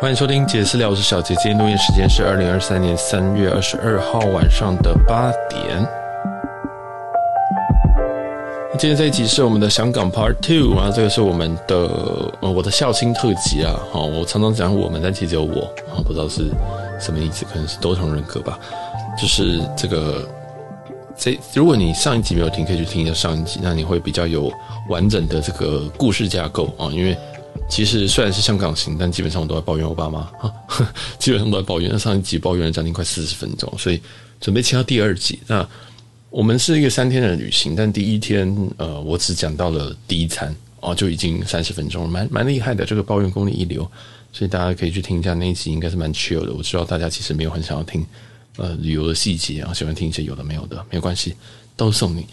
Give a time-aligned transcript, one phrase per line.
[0.00, 1.34] 欢迎收听杰私聊，我是小杰。
[1.34, 5.86] 今天录音时间是二零二三年三月二十二号晚上的八点。
[8.78, 11.76] 今天这一集是我们的香港 Part Two，然后这个是我们的
[12.40, 13.78] 呃我的孝亲特辑啊。
[13.92, 15.64] 好，我常常讲我们，但其实有我
[15.94, 16.50] 啊，不知道是
[16.98, 18.58] 什么意思，可能是多重人格吧。
[19.20, 20.26] 就是这个
[21.14, 24.50] 这，如果你上一集没有听，可以去听一下上一集，那你会比较有
[24.88, 27.14] 完整的这个故事架构啊，因为。
[27.70, 30.52] 其实虽然是香港行，但基本上我都在抱怨我爸妈啊，
[31.20, 31.88] 基本上都在抱怨。
[31.90, 34.02] 那上一集抱怨了将近快四十分钟，所以
[34.40, 35.38] 准备切到第二集。
[35.46, 35.66] 那
[36.30, 42.84] 我们是一个三天的旅行，但第一天呃，我只讲到了第一餐哦，就已经三十分钟了，蛮蛮厉害的。
[42.84, 43.88] 这个抱怨功力一流，
[44.32, 46.52] 所以大家可以去听一下那一集，应该是蛮 chill 的。
[46.52, 48.04] 我知道大家其实没有很想要听
[48.56, 51.34] 呃旅游的细节啊，喜欢听一些有的没有的，没关系，
[51.76, 52.26] 都送你。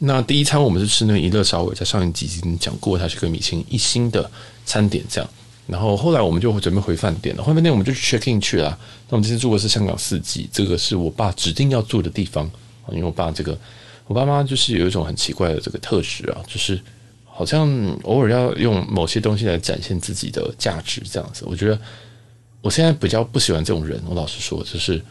[0.00, 4.30] 那第一餐我们是吃那个怡乐烧味，在上一集已经讲过，它是个米其林一星的
[4.64, 5.28] 餐点，这样。
[5.66, 8.70] 然后后来我们就准备回饭店了，回饭店我们就去 check in 去了。
[9.08, 12.48] 那我们今天住的是香港四季，这个是我爸指定要住的地方，
[12.92, 13.58] 因为我爸这个
[14.06, 16.80] 我爸妈就是有一种很奇怪的这个特质啊，就是
[17.24, 17.68] 好像
[18.04, 21.44] 偶尔要用某些东西来展现自己的价值这样子。
[21.44, 21.78] 我觉得
[22.62, 25.02] 我现在比较不喜欢这种人，我老实说，就是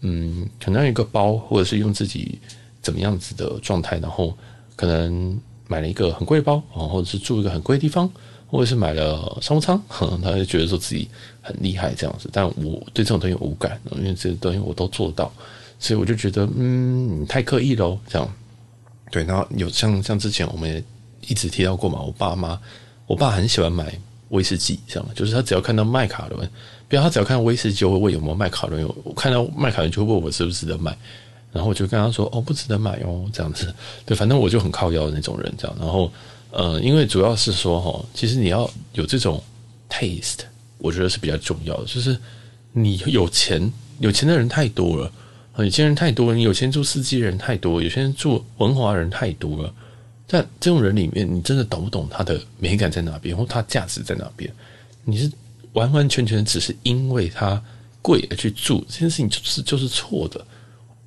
[0.00, 2.40] 嗯，可能一个包，或者是用自己。
[2.82, 4.36] 怎么样子的状态，然后
[4.76, 8.10] 可能买了一个很贵的包，或者是住一个很贵的地方，
[8.48, 11.08] 或者是买了商务舱， 他就觉得说自己
[11.40, 12.28] 很厉害这样子。
[12.32, 15.32] 但我对这种东西无感，因为这些东西我都做到，
[15.78, 17.98] 所以我就觉得嗯，你太刻意喽。
[18.08, 18.28] 这样
[19.10, 20.82] 对，然后有像像之前我们也
[21.28, 22.58] 一直提到过嘛，我爸妈，
[23.06, 23.96] 我爸很喜欢买
[24.30, 26.50] 威士忌，这样就是他只要看到麦卡伦，
[26.88, 30.96] 比如他只要看到威士忌就会问有没有麦卡伦，我看到麦卡伦就会问我值不值得买。
[31.52, 33.72] 然后我就跟他说：“哦，不值得买哦，这样子。
[34.06, 35.76] 对，反正我就很靠腰的那种人，这样。
[35.78, 36.10] 然后，
[36.50, 39.42] 呃，因为主要是说，哈，其实你要有这种
[39.90, 40.38] taste，
[40.78, 41.84] 我觉得是比较重要的。
[41.84, 42.16] 就是
[42.72, 45.12] 你有钱，有钱的人太多了，
[45.58, 49.74] 有钱人太多了，你有钱住四季人太多，有钱人住文华人太多了。
[50.26, 54.50] 但这种人里面，你真的懂不懂他的美感在哪边，或他价值在哪边？
[55.04, 55.30] 你是
[55.74, 57.62] 完完全全只是因为他
[58.00, 60.42] 贵而去住，这件事情就是就是错的。”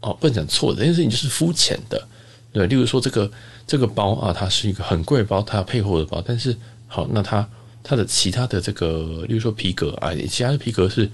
[0.05, 2.07] 哦，不能讲错的，这件事情就是肤浅的，
[2.53, 2.67] 对。
[2.67, 3.31] 例如说，这个
[3.65, 6.23] 这个包啊，它是一个很贵包，它配货的包。
[6.23, 6.55] 但是，
[6.85, 7.49] 好，那它
[7.81, 11.09] 它的其他的这个，例如说皮革啊，其他的皮革是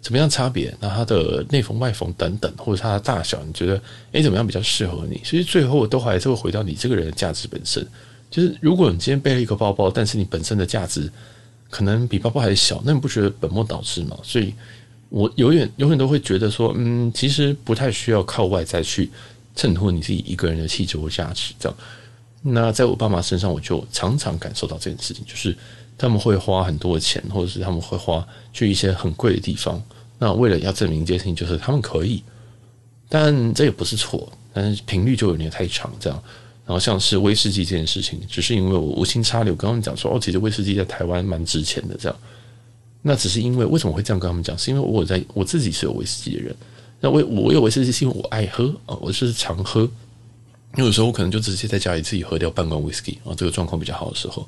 [0.00, 0.72] 怎么样差别？
[0.78, 5.20] 那它的内缝、外缝等等，或者它的大小，你觉得诶怎么样比较适合你？
[5.24, 7.84] 其实最后都还是会回到你这个人的价值本身。
[8.30, 11.10] 就是如果你今天背了一个包包，但是你本身的价值
[11.68, 14.16] 可能比包包还小，那你不觉得本末倒置吗？
[14.22, 14.54] 所以。
[15.08, 19.08] 我永远永远都会觉得说，嗯，其实不太需要靠外在去
[19.54, 21.54] 衬托你自己一个人的气质或价值。
[21.58, 21.78] 这样，
[22.42, 25.56] 那在我爸妈身上，我就常常感受到这件事情，就是
[25.96, 29.80] 他们会花很多的钱，或者是他们会花去一些很贵的地方。
[30.18, 32.22] 那为了要证明一件事情，就是他们可以，
[33.08, 35.92] 但这也不是错，但是频率就有点太长。
[36.00, 36.22] 这样，
[36.66, 42.18] 然后像是威士忌这件事情，只是因为我无心插柳，刚刚讲说，哦，其实威士忌在台湾蛮值钱的，这样。
[43.08, 44.58] 那只是因为为什么会这样跟他们讲？
[44.58, 46.52] 是因为我在我自己是有威士忌的人。
[46.98, 49.82] 那我我有威士忌是因为我爱喝啊，我就是常喝。
[50.76, 54.44] 因为有时候我可能就直接在家里自己喝掉半罐威士忌啊，这个状况比较好的时候。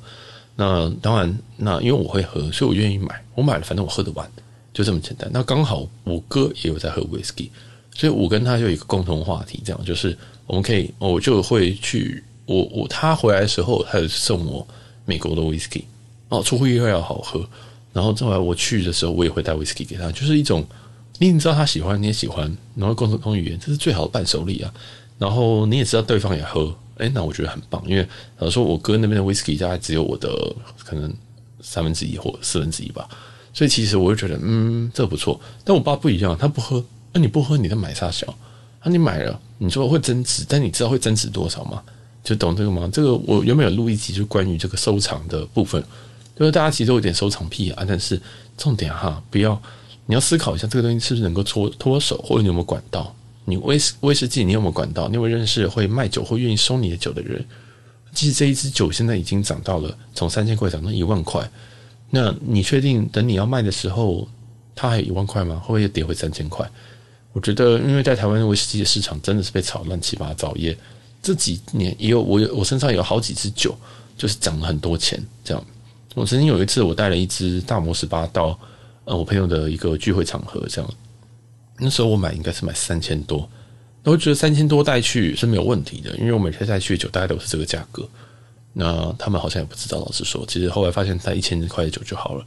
[0.57, 3.25] 那当然，那因为我会喝，所以我愿意买。
[3.37, 4.29] 我买了，反正我喝得完，
[4.75, 5.31] 就这么简单。
[5.33, 7.49] 那刚好我哥也有在喝威士忌，
[7.95, 10.19] 所以我跟他就有一个共同话题，这样就是
[10.49, 14.67] 我们可以，我就会去我我他回来的时候，他就送我
[15.05, 15.85] 美国的威士忌
[16.29, 17.49] 哦，出乎意料好喝。
[17.93, 20.65] 然后后来我去的时候，我也会带威士忌给他，就是一种
[21.19, 24.73] 你你知道他喜欢，你也喜欢，然后共同语言，这是最好的伴手礼啊。
[25.19, 28.07] 然后你也知道对方也喝，哎，那我觉得很棒，因为
[28.39, 30.29] 老说我哥那边的威士忌大概只有我的
[30.85, 31.13] 可能
[31.61, 33.09] 三分之一或四分之一吧，
[33.53, 35.41] 所以其实我就觉得嗯，这不错。
[35.65, 38.27] 但我爸不一样，他不喝，那你不喝，你在买啥小？
[38.79, 41.83] 啊，你买了，你说会增值，但你知道会增值多少吗？
[42.23, 42.89] 就懂这个吗？
[42.93, 45.83] 这个我原本有录一集，就关于这个收藏的部分。
[46.39, 48.21] 就是大家其实都有点收藏癖啊，但是
[48.57, 49.61] 重点哈，不要
[50.07, 53.15] 你要思考一下这个东西是不是能够脱脱手，或者你有没有管道？
[53.45, 55.09] 你威士威士忌你有没有管道？
[55.09, 57.45] 你有没有认识会卖酒或愿意收你的酒的人？
[58.15, 61.49] 其实这一支酒现在已经涨到了从三千块涨到一万块，
[62.11, 64.27] 那你确定等你要卖的时候，
[64.75, 65.57] 它还有一万块吗？
[65.57, 66.69] 会不会又跌回三千块？
[67.33, 70.77] 我觉得，因为在台湾威士忌的市场真的是被炒乱七八糟，也
[71.23, 73.77] 这几年也有我有我身上有好几支酒，
[74.17, 75.65] 就是涨了很多钱这样。
[76.19, 78.59] 我曾经有一次，我带了一支大摩十八到
[79.05, 80.95] 呃我朋友的一个聚会场合，这样
[81.79, 83.49] 那时候我买应该是买三千多，
[84.03, 88.07] 我觉得三千多带去是没有问题的，因为我每天带去的酒大概都是这个价格。
[88.73, 92.45] 那他们好像也不知道，老实说，其实后来发现带一千块的酒就好了。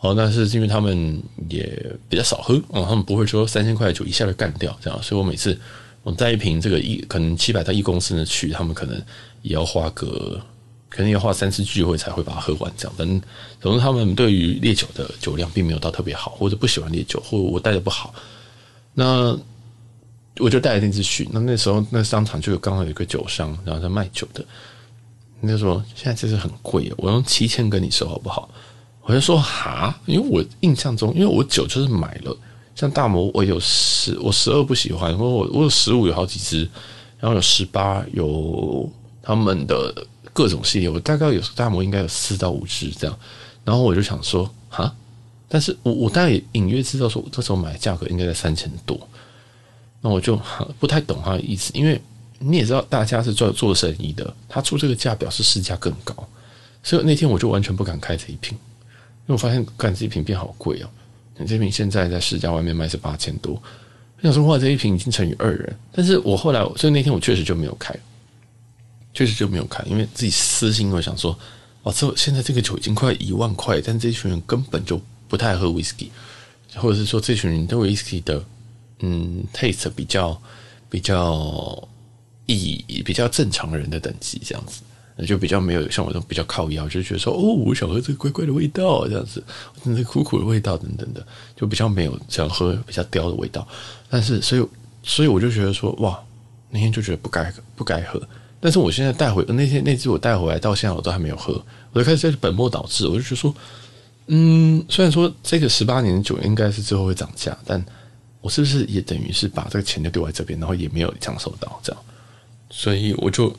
[0.00, 5.56] 哦，但是因为他们也比较少喝哦，他们不会说三千块的酒一下就干掉这样，所以我每次
[6.02, 9.00] 我带一瓶这个一可能七百到一公升的去，他们可能
[9.42, 10.40] 也要花个。
[10.94, 12.94] 肯定要花三次聚会才会把它喝完，这样。
[12.98, 13.22] 但
[13.58, 18.14] 总之，他们对于烈酒的酒量并没有到特别好，或者不喜欢烈酒，或者我带的不好。
[18.92, 19.34] 那
[20.38, 21.26] 我就带了那支去。
[21.32, 24.44] 那那时候，那商场就有刚好有一个酒商，然后在卖酒的。
[25.40, 28.50] 那就说现在这是很贵，我用七千跟你收好不好？
[29.00, 32.36] 我就说哈，因为我印象中，因为我酒就是买了，
[32.74, 36.68] 像大摩我有十，我十二不喜欢，我我我有十五有好几支，
[37.18, 38.86] 然后有十八有
[39.22, 40.06] 他们的。
[40.32, 43.18] 各种系列，我大概有大摩应该有四到五支这样，
[43.64, 44.94] 然后我就想说哈，
[45.48, 48.98] 但是我我大概也隐约知道说，这时候买的价格应该在三千多，
[50.00, 50.40] 那我就
[50.80, 52.00] 不太懂他的意思，因为
[52.38, 56.14] 你也知道大家是做做生意的，他出这个价表示市价更高，
[56.82, 60.88] 所以那天我就完全不敢开这一瓶，因为我发现干这一瓶变好贵哦，
[61.46, 63.52] 这瓶现在在市价外面卖是八千多，
[64.16, 67.94] 我想说哇，这一瓶已经乘以二了，但是我后来所以那天我确实就没有开。
[69.14, 71.38] 确实就没有看，因为自己私心，我想说，
[71.82, 76.10] 哇，这现在这个酒已经快一万块，但这群人根本就不太喝威士忌，
[76.76, 78.42] 或者是说这群人对威士忌的
[79.00, 80.40] 嗯 taste 比较
[80.88, 81.88] 比较
[82.46, 84.82] 以比较正常人的等级这样子，
[85.26, 89.44] 就比较没有像我这种比较靠腰，就觉得说哦，我想喝这个怪怪的味道这样子，
[89.82, 93.66] 那苦苦的味道等等的，就比较没有想喝比较刁的味道。
[94.08, 94.66] 但是所以
[95.02, 96.18] 所以我就觉得说，哇，
[96.70, 98.20] 那天就觉得不该不该喝。
[98.64, 101.52] 但是我现在带回那天那支我带回来到现在我都还没有喝，
[101.92, 103.52] 我就开始在本末倒置，我就觉得说，
[104.28, 107.84] 嗯，虽然说这个十八年的酒应该是之后会涨价，但
[108.40, 112.02] 我是不是也等于是把这个钱就丢在这边，然后也没有享受到这样，
[112.70, 113.52] 所以我就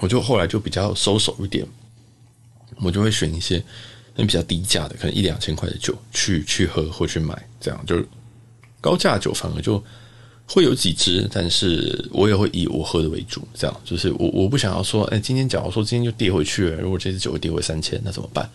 [0.00, 1.66] 我就后来就比较收手一点，
[2.82, 3.64] 我就会选一些
[4.14, 8.04] 那比较低价的，可能一两千块的酒去去喝或去买，这样就
[8.78, 9.82] 高价酒反而就。
[10.46, 18.50] 会有几支，但是我也会以我喝的为主，这样就是我我不想要说，哎，今天假如说今天就跌回去了，如果这支酒跌回三千，那怎么办？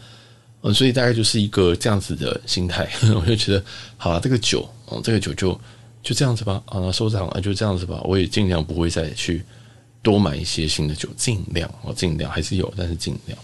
[0.61, 3.63] 嗯，所以大概就是一个这样子的心态，我就觉得，
[3.95, 5.59] 好了，这个酒，哦，这个酒就
[6.03, 9.43] 就这样子吧，啊，收藏啊，就这样子吧，我也尽量不会再去
[10.03, 13.39] 多买一些新的酒，尽量，我尽量还是有，但是尽量。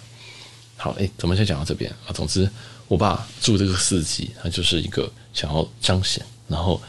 [0.76, 2.14] 好，哎，怎么先讲到这边啊？
[2.14, 2.48] 总之，
[2.88, 6.80] 我爸住这个四季，他就是一个想要彰显，然后。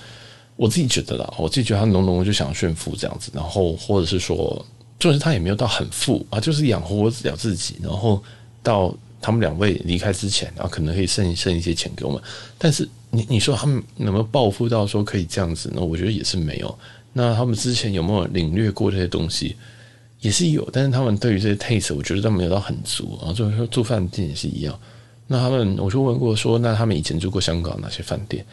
[0.56, 4.64] 我自己觉得啦，我自己觉得他浓浓的就想炫富这样子，然后或者是说，
[4.98, 8.22] 就是他也没有到很富啊，就是养活了自己，然后
[8.62, 12.22] 到他们两位离开之前，然后可能可以剩剩一些钱给我们。
[12.56, 15.82] 但是你你说他们有没有暴富到说可以这样子呢？
[15.82, 16.78] 我觉得也是没有。
[17.12, 19.56] 那他们之前有没有领略过这些东西？
[20.20, 23.32] 也是有，但是他们对于这些 taste，我觉得都没有到很足啊。
[23.32, 24.78] 就是说住饭店也是一样。
[25.26, 28.44] 那他们我就问过说，那他们以前住过香港哪些饭店？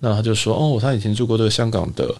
[0.00, 2.14] 那他就说：“哦，他以前住过这个香港的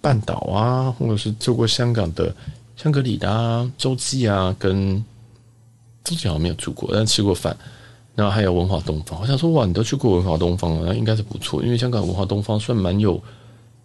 [0.00, 2.34] 半岛啊，或者是住过香港的
[2.76, 5.02] 香格里拉、洲际啊，跟
[6.04, 7.56] 洲际好像没有住过，但吃过饭。
[8.14, 9.18] 然后还有文华东方。
[9.22, 13.18] 我想说，哇，你都去过文华东方了，那应该是不错，因为香港文华东方算蛮有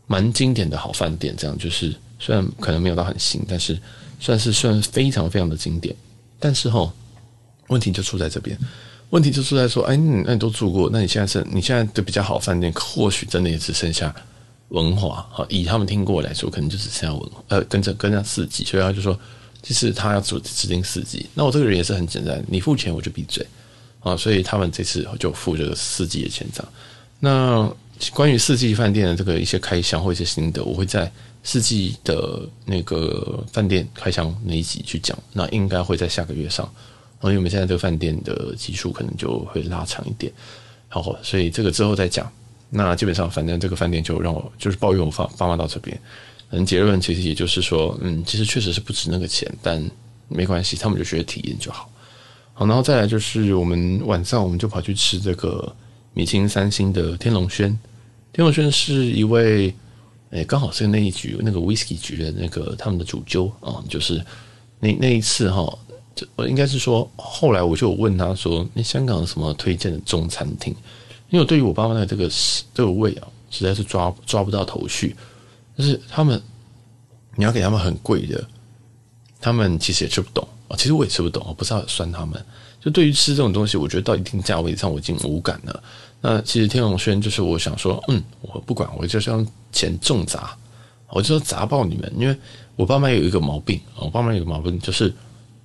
[0.06, 3.80] 蛮经典的好饭店，这样就是虽然可能没有到很新，但是
[4.20, 5.96] 算是算非常非常的经典。
[6.38, 6.92] 但是齁，
[7.70, 8.58] 问题就出在这边。”
[9.12, 14.14] 问题就是在说，哎，那你都住过，那你现在是你现在的比较好饭店，或许真的也只剩下
[14.70, 15.26] 文华。
[15.32, 19.18] 好，以他们听过来说，可能就只剩下文，呃，跟着跟着四季，所以他就说，
[19.64, 21.26] 其实他要指指定四季。
[21.34, 23.48] 那我这个人也是很简单，你付钱我就闭嘴
[24.02, 26.68] 啊，所以他们这次就付这个四季的钱账。
[27.22, 27.72] 那
[28.14, 31.10] 关于四季饭店的这个一些开箱或一些心得，我会在
[31.44, 36.70] 四季的那个饭店开箱那一集去讲，那应该会在下个月上。
[37.24, 40.32] 因为我们现在这个饭店的基数可能就会拉长一点，
[40.88, 42.32] 好，所以这个之后再讲。
[42.70, 45.98] 那基本上，反正这个饭店就让我就是抱怨我爸爸妈到这边。
[46.50, 49.82] 嗯，结论其实也就是说，嗯，其实确实是不值那个钱，但
[50.28, 51.90] 没关系，他们就觉得体验就好。
[52.54, 55.74] 好，然后再来就是我们晚上我们就跑去吃这个
[56.14, 57.70] 米其林三星的天龙轩。
[58.34, 59.74] 天龙轩是一位，
[60.32, 64.22] 诶，刚好是那一局那个 whisky 局的那个他们的主揪啊，就是
[64.80, 65.78] 那那一次哈。
[66.36, 70.74] 我应该是说，后来我就问他说：“那香港有什么推荐的中餐厅？”
[71.30, 72.30] 因为我对于我爸妈的这个
[72.74, 75.16] 这个胃啊，实在是抓抓不到头绪。
[75.78, 76.42] 就是他们，
[77.36, 78.48] 你要给他们很贵的，
[79.42, 80.78] 他们其实也吃不懂啊。
[80.78, 82.42] 其实我也吃不懂，我不知道酸他们。
[82.80, 85.84] 就对于吃这种东西，我觉得到一定价位上我已经无感了。
[86.22, 90.58] 那其实天龙轩就是我想说，嗯，我不管，我就是要钱重砸，
[91.10, 92.12] 我就要砸爆你们。
[92.18, 92.38] 因为
[92.76, 95.14] 我爸妈有一个毛病，我爸妈有个毛病就是。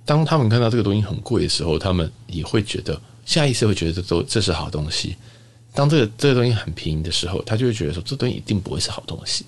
[0.05, 5.15] 当他们看到这个东西很贵的时候，他们也会觉得下意识会觉得这都这是好东西，
[5.73, 9.45] 当这个这个东西很便宜的时候，他就会觉得说这东西一定不会是好东西。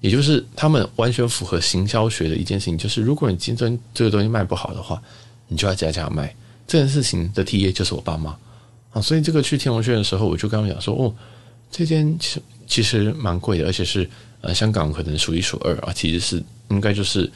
[0.00, 5.00] 也就是他们完全符合行销学的一件事情，就是如果你今天这个东西卖不好的话，
[5.48, 6.34] 你就要加价卖。
[6.66, 8.36] 这件事情的 TA 就是我爸妈
[8.92, 11.14] 啊，所以这个去天龙轩的时候，我就跟他们讲说，哦，
[11.70, 14.10] 这间其实其实蛮贵的，而且是
[14.40, 17.30] 呃香港可能数一数二啊，其实是应该就是。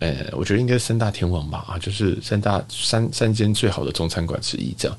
[0.00, 4.98] 呃，我觉得应该是三大天王吧，啊，就是三大三三间最好的中餐馆之一，这样。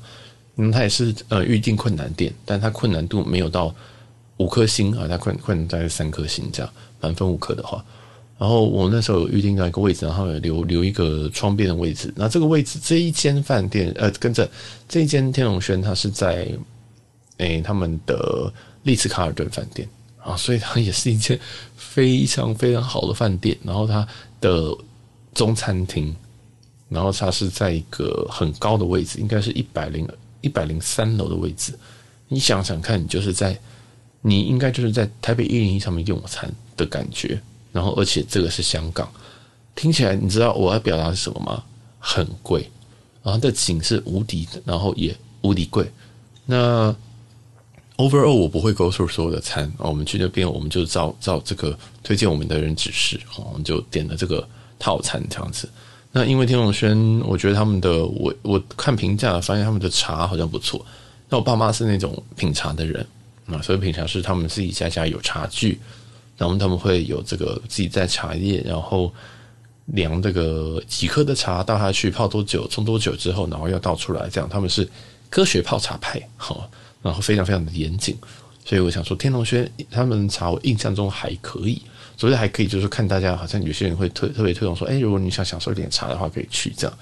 [0.56, 3.74] 嗯，它也是呃预定困难店，但它困难度没有到
[4.36, 7.84] 五颗星啊，它困困难大概三颗星这样，满分五颗的话。
[8.38, 12.12] 然后我那时候有预定到一个位置，然后有留留一个窗边的位置。
[12.14, 14.48] 那这个位置这一间饭店，呃，跟着
[14.88, 16.46] 这一间天龙轩，它是在
[17.38, 18.52] 诶他们的
[18.84, 19.88] 丽兹卡尔顿饭店
[20.22, 21.36] 啊，所以它也是一间
[21.76, 23.58] 非常非常好的饭店。
[23.64, 24.06] 然后它
[24.40, 24.72] 的。
[25.34, 26.14] 中餐厅，
[26.88, 30.06] 然后它是在一个很高的位置，应该是一百零
[30.42, 31.72] 一百零三楼的位置。
[32.28, 33.58] 你想想看，你就是在，
[34.20, 37.40] 你应该就是在台北一零一上面用餐的感觉。
[37.72, 39.10] 然后，而且这个是香港，
[39.74, 41.64] 听起来你知道我要表达是什么吗？
[41.98, 42.70] 很贵，
[43.22, 45.90] 然后这景是无敌的，然后也无敌贵。
[46.44, 46.94] 那
[47.96, 54.46] overall 我不会 go through 所有的餐，我们去那边我们就照照这个推荐我们的人指示，我们就点了这个。
[54.82, 55.68] 套餐这样子，
[56.10, 60.84] 那因为天龙轩，我觉得他们的我我看评价发现他们的茶好像不错。
[61.28, 63.06] 那我爸妈是那种品茶的人
[63.46, 65.78] 啊，所以品茶是他们自己家家有茶具，
[66.36, 69.12] 然后他们会有这个自己在茶叶，然后
[69.86, 74.86] 量这个几克的茶倒下去泡多久，冲多久之后，然后要倒出来，这样他们是
[75.30, 76.68] 科学泡茶派，好，
[77.00, 78.16] 然后非常非常的严谨。
[78.64, 81.80] 所以我想说，天龙轩他们茶我印象中还可以。
[82.22, 86.98] 所以还可以，就是看大家好像有些人会特特别推崇说，哎，如果你想享受一点茶的话，可以去这样。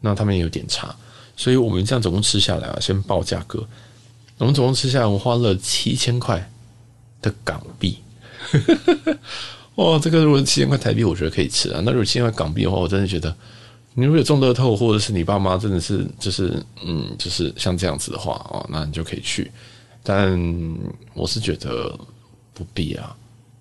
[0.00, 0.92] 那他们也有点茶，
[1.36, 3.64] 所以我们这样总共吃下来啊，先报价格，
[4.38, 6.50] 我们总共吃下来，我们花了七千块
[7.22, 7.96] 的港币。
[9.78, 11.80] 哇，这个如果七千块台币，我觉得可以吃啊。
[11.84, 13.32] 那如果七千块港币的话，我真的觉得，
[13.94, 19.48] 你如果有中乐透，或者是你爸妈真的是就是嗯，就是像这样子的话哦，那你就可以去。
[20.02, 20.36] 但
[21.14, 21.96] 我是觉得
[22.52, 23.16] 不必啊。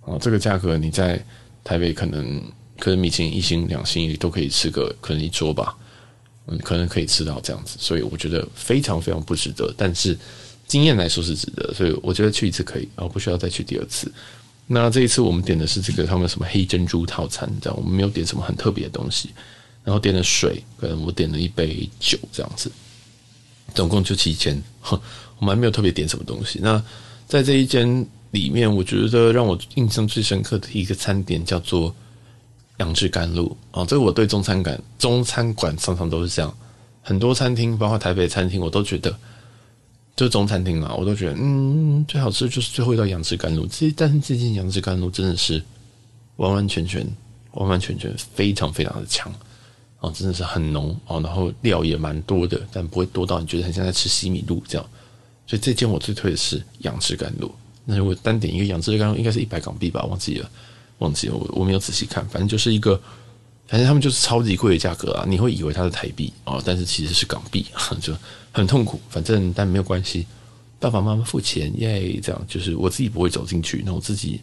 [0.09, 1.23] 哦，这个价格你在
[1.63, 2.41] 台北可能
[2.79, 5.77] 可能米其林一星两星都可以吃个可能一桌吧，
[6.47, 9.71] 嗯，可能可以吃到这样子，所以我觉得非常非常不值得。
[9.77, 10.17] 但是
[10.65, 14.11] 经验来说是值得，所以我觉得去一次可以，然后不需要再去第二次。
[14.65, 19.29] 那这一次我们点的是这个他们什么黑珍珠套餐，这样我们没有点什么很特别的东西，
[19.83, 22.71] 然后点了水，可能我点了一杯酒这样子，
[23.75, 26.57] 总共就七千， 我们还没有特别点什么东西。
[26.63, 26.83] 那
[27.27, 28.07] 在这一间。
[28.31, 31.93] 里面我觉得让我印象最深刻的一个餐点叫做
[32.77, 36.57] 杨枝甘露啊，这个我对中餐馆中餐馆常常都是这样，
[37.01, 39.17] 很多餐厅包括台北餐厅，我都觉得
[40.15, 43.65] 就中餐厅嘛，我都觉得嗯最好吃就是最后一道杨枝甘露。
[43.65, 45.63] 这但是这件杨枝甘露真的是
[46.38, 47.05] 完完全全
[47.51, 49.33] 完完全全非常非常的强
[50.00, 54.89] 啊，真的是很浓啊，然后料也蛮多的，但不会多到你觉得很像在吃西米露这样。
[55.48, 57.51] 所以这间我最推的是杨枝甘露。
[57.89, 60.03] 那如果单点一个杨枝甘露，应该是一百港币吧？
[60.03, 60.48] 忘记了，
[61.00, 62.24] 忘记了，我我没有仔细看。
[62.29, 62.96] 反正就是一个，
[63.67, 65.25] 反正他们就是超级贵的价格啊！
[65.27, 67.65] 你会以为它是台币啊，但是其实是港币，
[68.00, 68.13] 就
[68.51, 69.01] 很痛苦。
[69.10, 70.27] 反正但没有关系，
[70.79, 73.81] 爸爸妈妈付钱耶，这样就是我自己不会走进去。
[73.84, 74.39] 那我自己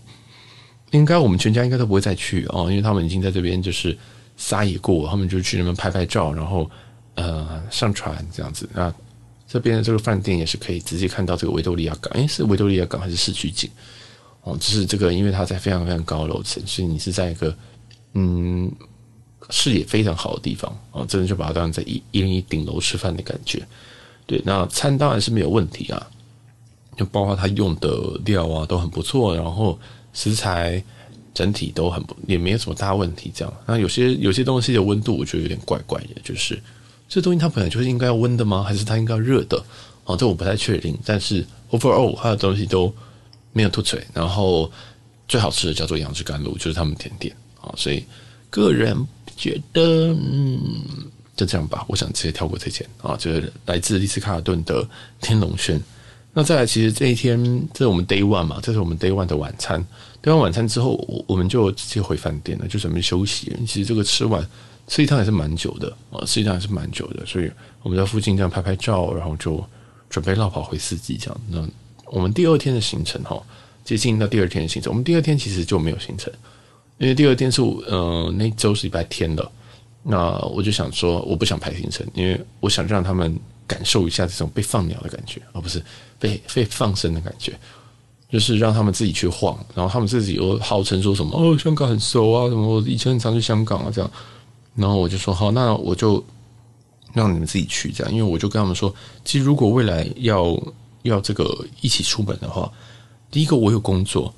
[0.91, 3.97] 应该我们全家应该都不会再去哦，因为他们已经在这边就是
[4.37, 6.69] 撒野过，他们就去那边拍拍照，然后
[7.15, 8.93] 呃上传这样子啊。
[9.49, 13.71] 这边的这个饭店也是可以直接看到这个维多利亚港，诶，是维多利亚港还是市区景？
[14.43, 17.57] 哦，就是这个，因为它在非常非常高楼层，所以你是在一个
[18.15, 18.71] 嗯
[19.51, 23.65] 视野非常好的地方哦，真的就把它当成在一一零一顶楼吃饭的感觉。
[24.27, 26.11] 对，那餐当然是没有问题啊，
[26.97, 29.79] 就包括它用的料啊都很不错，然后
[30.13, 30.83] 食材
[31.33, 33.31] 整体都很不也没有什么大问题。
[33.33, 36.61] 这样，那有些有些东西的温度我觉得有点怪怪的，就是。
[37.09, 38.63] 这东西它本来就是应该要温的吗？
[38.63, 39.63] 还是它应该要热的？
[40.05, 40.97] 哦，这我不太确定。
[41.05, 42.93] 但是 overall 它的东西都
[43.53, 44.07] 没有凸槌。
[44.13, 44.71] 然后
[45.29, 47.73] 最好吃的叫做杨枝甘露，就是他们甜点啊。
[47.77, 48.05] 所以
[48.51, 48.97] 个人
[49.37, 50.61] 觉得，嗯，
[51.37, 51.85] 就这样吧。
[51.89, 54.87] 我想直接跳过这件啊，就是来自丽思卡尔顿的
[55.21, 55.81] 天龙轩。
[56.33, 59.83] 那再来，其实这一天这是我们 day one 嘛，这是我们 day one 的晚餐。
[60.27, 63.57] 吃完晚餐之后，我我们就直接回饭店了，就准备休息。
[63.65, 64.45] 其实这个吃完。
[64.89, 67.51] 吃一趟也是蛮久的啊，吃一趟也是蛮久的，所以
[67.83, 69.65] 我们在附近这样拍拍照，然后就
[70.11, 71.41] 准备落跑回四季这样。
[71.49, 71.69] 那
[72.07, 73.41] 我们第二天的行程哈，
[73.85, 76.33] 接近到第二天的行程，我们第二天其实就没有行程，
[76.99, 79.49] 因为第二天是呃那周是礼拜天的。
[80.03, 85.83] 那我就想说，我不想排行程，因为我想让他们感受一下这种被放鸟的感觉，而不是
[86.19, 87.59] 被被放生的感觉。
[88.29, 94.11] 就是让他们自己去晃，然后他们自己又号称说什么哦，香港很熟啊，什么我以前很常去香港啊，这样。
[94.75, 96.23] 然后我就说好，那我就
[97.15, 100.55] 让你们自己去这样，因为我就跟他们说，其实如果未来要
[101.03, 102.71] 要这个一起出门的话，
[103.31, 104.35] 第一个我有工作，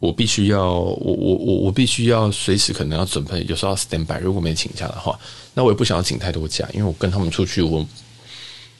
[0.00, 4.20] 我必须要我我我我必须要随时可能要准备，有时候要 stand by。
[4.20, 5.18] 如果没请假的话，
[5.54, 7.86] 那我也不想要请太多假，因为我跟他们出去，我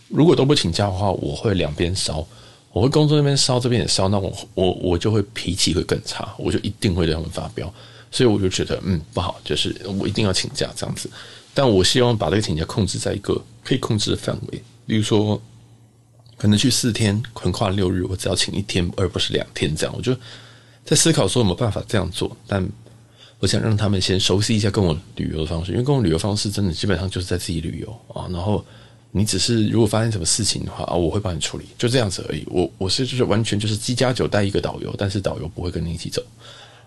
[0.09, 2.27] 如果都不请假的话，我会两边烧。
[2.71, 7.73] 我会工作那边烧，这边也烧，那我我我就会脾气会更差，我就一定会对他们发飙，
[8.11, 11.11] 所以我就觉得嗯不好，就是我一定要请假这样子。
[11.55, 15.41] 但我希望把这个请假控制在一个可以控制的范围，例如说
[16.37, 19.95] 可能去四天横跨六日，我只要请一天而不是两天这样。
[19.97, 20.15] 我就
[20.85, 22.65] 在思考说有没有办法这样做，但
[23.41, 28.65] 我想让他们先熟悉一下跟我旅游的方式，因为跟我旅游方式真的基本上就是在自己旅游啊，然后。
[29.11, 32.45] 你只是如果发生什么事情的话啊，我会帮你处理，就这样子而已。
[32.47, 36.23] 我我是就是完全就是机加酒带一个导游，但是导游不会跟你一起走。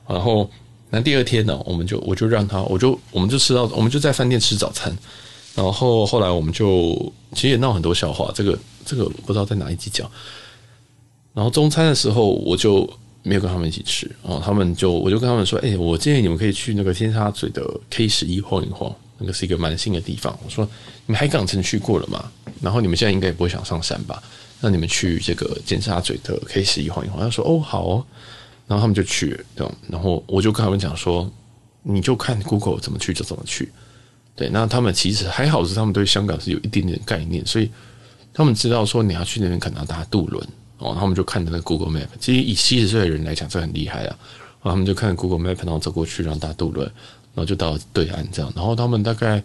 [0.07, 0.49] 然后
[0.89, 4.95] 那第二天呢，我们就我就让他，我就我们就吃到，我们就在饭店吃早餐。
[5.55, 6.93] 然后后来我们就
[7.33, 10.09] 其实也闹很多笑话，这个这个不知道在哪一集讲。
[11.33, 12.87] 然后中餐的时候我就
[13.23, 18.93] 没有跟他们一起吃，然后他们就我就跟他们说，哎，我建议你们可以去那个尖沙咀的 K 十一晃一晃。
[19.21, 20.37] 那个是一个蛮新的地方。
[20.43, 20.65] 我说
[21.05, 22.29] 你们海港城去过了吗？
[22.59, 24.21] 然后你们现在应该也不会想上山吧？
[24.59, 27.19] 那你们去这个尖沙咀的 K 十一晃一晃。
[27.19, 28.05] 他说哦好哦，
[28.67, 29.71] 然后他们就去了。
[29.87, 31.31] 然后我就跟他们讲说，
[31.81, 33.71] 你就看 Google 怎么去就怎么去。
[34.35, 37.69] 对，那他们其实还好是他们对香港是有一点点概念，所以
[38.33, 40.43] 他们知道说你要去那边可能要搭渡轮
[40.77, 40.89] 哦。
[40.89, 44.15] 然后他们就看那 Google Map，其实以七十岁的人来讲这很厉害啊。
[44.63, 46.89] 然后他们就看 Google Map，然后走过去，然后搭渡轮。
[47.33, 49.41] 然后就到对岸这样，然后他们大概，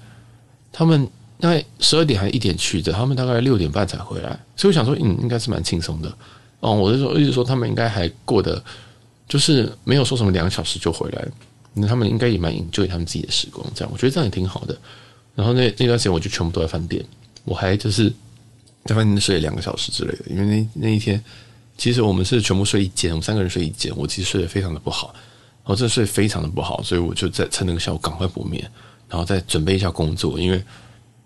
[0.73, 6.13] 他们大概十二点还一点去的，他们大概六点半才回来，所以我想说，嗯，应该是蛮轻松的。
[6.61, 8.63] 哦，我是说，意思说他们应该还过得，
[9.29, 11.29] 就是没有说什么两个小时就回来，
[11.75, 14.77] 那他们应该也蛮 enjoy 他们自己的时光，这样，我觉得这样也挺好的。
[15.35, 17.05] 然后那那段时间我就全部都在饭店，
[17.45, 18.11] 我还就是
[18.87, 21.23] 在饭店睡了两个小时之类的，因为那那一天
[21.77, 25.15] 其实我们是全部睡一间，我们三个人睡一间，我其实睡得非常的不好。
[25.67, 28.63] 我这睡非常的不好，所以我就在趁那个下午赶快补眠，
[29.09, 30.39] 然后再准备一下工作。
[30.39, 30.63] 因为，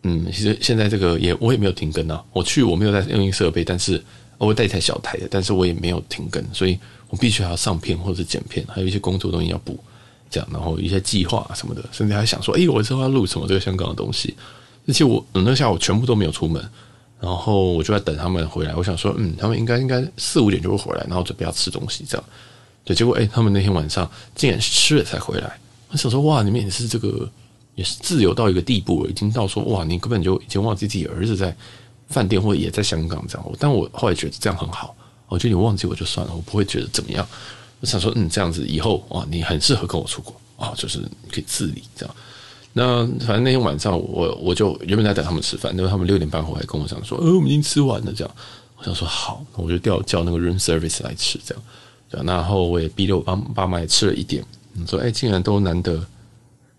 [0.02, 2.24] 嗯，其实现在这个也我也没有停更啊。
[2.32, 4.02] 我去我没有在用设备，但是
[4.38, 6.78] 我带一台小台的，但是我也没有停更，所以
[7.10, 9.78] 我必须还要上片或者剪片，还有一些工作东西要补，
[10.30, 14.34] 这样，然后一些计划什么的，甚至还想说，哎，我之后要录什么这个香港的东西。
[14.88, 16.66] 而且我那个下午全部都没有出门，
[17.20, 18.74] 然后我就在等他们回来。
[18.74, 22.24] 我想说，嗯，他们应该应该四五点就会回来，然后准备要吃东西这样。
[22.84, 25.58] 对，结果哎，他们那天晚上竟然是吃了才回来。
[25.90, 27.28] 我想说，哇，你们也是这个，
[27.74, 31.54] 也是自由到一个地步，已经到说，哇，你根本就已经忘记自己儿子在
[32.08, 33.52] 饭店或者也在香港这样。
[33.58, 34.94] 但我后来觉得这样很好，
[35.28, 37.26] 我觉得你忘记我就算了，我不会觉得怎么样。
[37.80, 42.14] 我想说，嗯，这样子以后啊，你很适合跟我出国啊，就是你可以自理这样。
[42.72, 48.34] 那反正那天晚上我我就原本在等他们吃饭，因为他们六点半回来跟我讲说，呃，我们已经吃完了这样。
[48.76, 51.64] 我想说好，我就调叫那个 room service 来吃这样。
[52.10, 53.22] 然后我也逼着我
[53.54, 54.44] 爸妈也吃了一点。
[54.86, 56.04] 说，哎，既然都难得，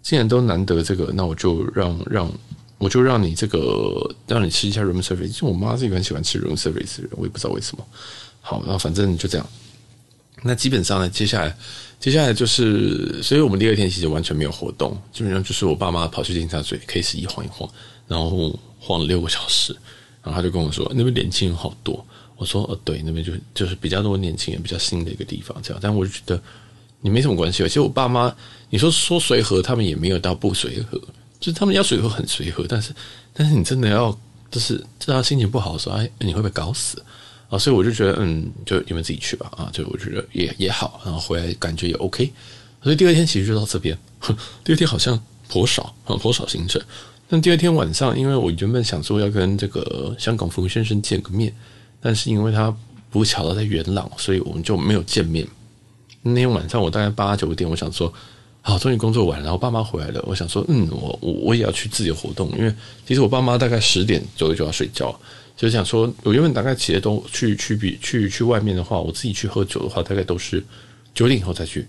[0.01, 2.31] 既然都难得这个，那我就让让，
[2.77, 5.37] 我就让你这个让你吃一下 room service。
[5.37, 7.85] 就我妈是一个很喜欢吃 room service 的人，我也不知道为什么。
[8.39, 9.47] 好，然后反正就这样。
[10.41, 11.55] 那基本上呢，接下来
[11.99, 17.69] 接下来就是，所以我们第二天其实完全没有活动，基本上就是我爸妈跑去尖沙咀 K 十一晃一晃，
[18.07, 19.75] 然后晃了六个小时，
[20.23, 22.03] 然后他就跟我说，那边年轻人好多。
[22.41, 25.79] 我说呃，对，那边就就是比较多年轻人，比较新的一个地方，这样。
[25.79, 26.41] 但我就觉得
[26.99, 27.61] 你没什么关系。
[27.61, 28.35] 其实我爸妈，
[28.71, 30.97] 你说说随和，他们也没有到不随和，
[31.39, 32.95] 就是他们要随和很随和，但是
[33.31, 34.11] 但是你真的要
[34.49, 36.99] 就是知道心情不好的时候，哎，你会被搞死
[37.47, 37.59] 啊！
[37.59, 39.69] 所以我就觉得，嗯，就你们自己去吧啊！
[39.71, 42.33] 就我觉得也也好，然后回来感觉也 OK。
[42.81, 43.95] 所以第二天其实就到这边，
[44.65, 46.81] 第二天好像颇少很，颇少行程。
[47.29, 51.53] 但第二天晚上，因为我原本想说要跟这个香港冯先生见个面。
[52.01, 52.75] 但是因为他
[53.09, 55.47] 不巧的在元朗，所以我们就没有见面。
[56.23, 58.11] 那天晚上我大概八九点，我想说，
[58.61, 62.73] 好，终于工作完了，然后爸妈回来了，我想说，嗯，我我我也要去自由活动，因为
[63.07, 65.13] 其实我爸妈大概十点左右就要睡觉，
[65.57, 70.63] 就想说，我原本大概起来都去去比去去外面的话，我自己去喝酒的话，大概都是
[71.13, 71.87] 九点以后再去。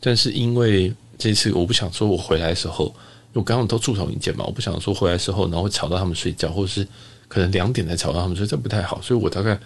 [0.00, 2.94] 但是因为这次我不想说我回来的时候，
[3.32, 6.86] 我刚刚都住同一间嘛，我不想说回来的时候然后吵到他们睡觉，或者是。
[7.32, 9.00] 可能两点才吵到他们，所以这不太好。
[9.00, 9.58] 所以我大概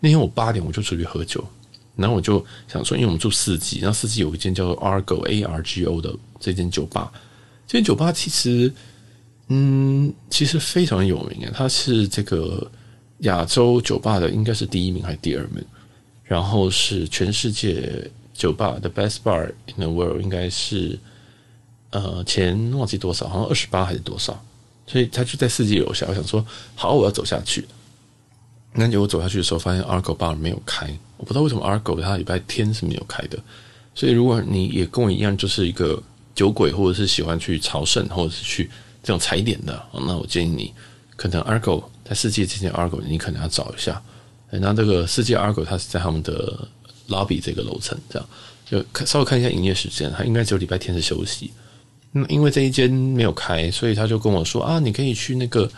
[0.00, 1.44] 那天我八点我就出去喝酒，
[1.94, 7.12] 然后我就想说，因为我们住四季，然后四季有一间叫做 Argo A R G O 的这间酒吧，
[7.66, 8.72] 这间酒吧其实，
[9.48, 12.66] 嗯，其实非常有名啊，它是这个
[13.18, 15.62] 亚洲酒吧的应该是第一名还是第二名，
[16.24, 20.98] 然后是全世界酒吧的 best bar in the world 应该是
[21.90, 24.42] 呃前忘记多少，好像二十八还是多少，
[24.90, 26.06] 所以他就在四季楼下。
[26.08, 27.64] 我想说，好，我要走下去。
[28.72, 33.38] 那结果走下去的时候，发现 Argo bar 没有开，我不知道为什么 Argo 它礼拜天是没有开的。
[33.94, 36.00] 所以如果你也跟我一样，就是一个
[36.34, 38.70] 酒鬼，或者是喜欢去朝圣，或者是去
[39.02, 40.72] 这种踩点的，那我建议你，
[41.16, 44.00] 可能 Argo 在世界之前 Argo，你可能要找一下。
[44.50, 46.68] 那这个世界 Argo 它是在他们的
[47.08, 48.28] lobby 这个楼层，这样
[48.64, 51.50] 就看稍微看一下营业时间，它应该只有礼拜天是休息。
[52.12, 55.70] 那因为这一间没有开，所以他就跟我说啊，你可以去那个。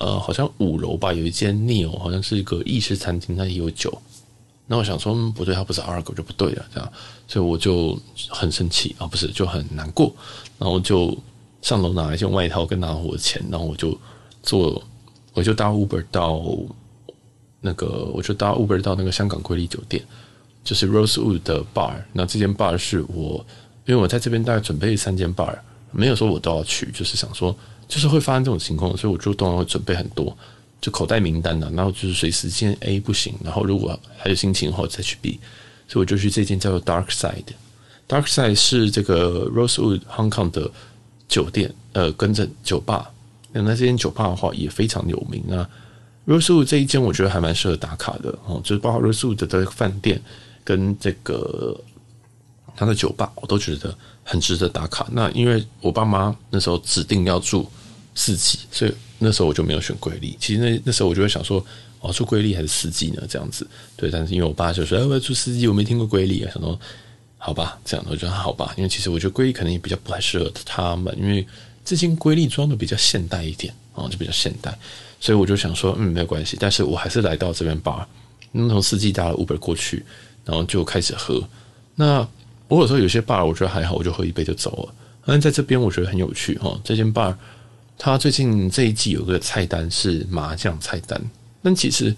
[0.00, 3.92] 呃，好像五楼吧，有一间 Neo，好像是一个意式餐厅，它也有酒。
[4.68, 6.92] 那我想说，嗯，不对，它不是 Argo 就不对了，这样，
[7.26, 10.14] 所以我就很生气啊，不是，就很难过。
[10.56, 11.18] 然后就
[11.62, 13.98] 上楼拿一件外套跟拿我的钱，然后我就
[14.40, 14.80] 坐，
[15.32, 16.40] 我就搭 Uber 到
[17.60, 20.00] 那个，我就搭 Uber 到那个香港瑰丽酒店，
[20.62, 21.96] 就是 Rosewood 的 bar。
[22.12, 23.44] 那这间 bar 是我，
[23.88, 25.58] 因为我在这边大概准备三间 bar，
[25.90, 27.56] 没有说我都要去，就是想说。
[27.88, 30.36] 就是会发生这种情况，所以我就当然会准备很多，
[30.78, 35.40] 就口袋名单呐，然后就是随时间 A 不行，然后如果还有心情的话再去 B，
[35.88, 37.44] 所以我就去这间叫做 Dark Side。
[38.06, 40.70] Dark Side 是这个 Rosewood Hong Kong 的
[41.30, 43.10] 酒店，呃，跟着酒吧。
[43.52, 45.66] 那那这间酒吧的话也非常有名啊。
[46.26, 50.20] Rosewood 这一间我觉得还蛮适合打卡的哦，就是包括 Rosewood 的饭店
[50.62, 51.74] 跟这个
[52.78, 55.08] 他的酒吧，我都觉得很值得打卡。
[55.10, 57.68] 那因为我爸妈那时候指定要住。
[58.20, 60.36] 四季，所以那时候我就没有选瑰丽。
[60.40, 61.64] 其实那那时候我就会想说，
[62.00, 63.22] 哦，住瑰丽还是四季呢？
[63.28, 63.64] 这样子，
[63.96, 64.10] 对。
[64.10, 66.50] 但是因为我爸就说，哎，我要住四季，我没听过瑰丽啊。
[66.52, 66.76] 想说，
[67.36, 68.74] 好吧，这样我觉得好吧。
[68.76, 71.46] 因为其实我觉得瑰丽可能也比较不太适合他们，因为
[71.84, 74.76] 这间瑰丽装的比较现代一点啊，就比较现代。
[75.20, 76.56] 所以我就想说，嗯，没有关系。
[76.58, 78.08] 但是我还是来到这边吧
[78.50, 80.04] 那从四季搭了 Uber 过去，
[80.44, 81.40] 然后就开始喝。
[81.94, 82.26] 那
[82.68, 84.94] 我有时候有些 bar 我觉得还好，我就喝一杯就走了。
[85.26, 87.34] 但在这边我觉得很有趣哈，这间 bar。
[87.98, 91.20] 他最近这一季有个菜单是麻将菜单，
[91.62, 92.14] 但其实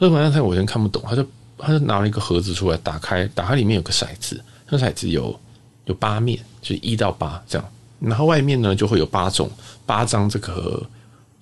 [0.00, 1.00] 这个麻将菜我有点看不懂。
[1.06, 1.24] 他就
[1.56, 5.38] 他就拿了一个盒子出来，打开，打开里面有个骰子，那骰子有
[5.84, 7.68] 有八面，就是一到八这样。
[8.00, 9.48] 然后外面呢就会有八种
[9.86, 10.84] 八张这个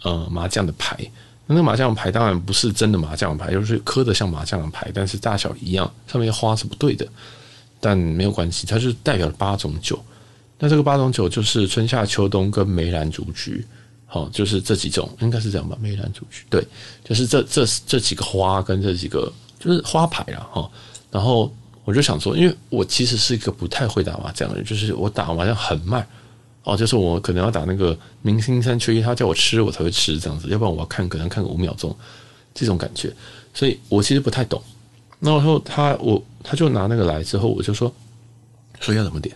[0.02, 0.98] 呃麻将的牌。
[1.46, 7.06] 那个麻将牌当然不是真的麻将牌，就是刻的像麻将的牌，但是大小一样，上面花是不对的。
[7.84, 10.02] 但没有关系，它就是代表了八种酒。
[10.58, 13.62] 那这个八种酒就是春夏秋冬跟梅兰竹菊，
[14.06, 15.76] 好，就是这几种，应该是这样吧？
[15.78, 16.66] 梅兰竹菊，对，
[17.04, 20.70] 就是这这这几个花跟这几个就是花牌了哈。
[21.10, 26.06] 然后我就想说，因为我其实是一个不太会打麻将的人，就是我打麻将很慢
[26.62, 31.94] 哦，就是我可能要打那个明星三缺一，他叫我吃我才会吃这样子，要不然我要看可能看个五秒钟
[32.54, 33.12] 这种感觉，
[33.52, 34.62] 所以我其实不太懂。
[35.24, 37.92] 然后他我他就拿那个来之后，我就说
[38.80, 39.34] 说要怎么点。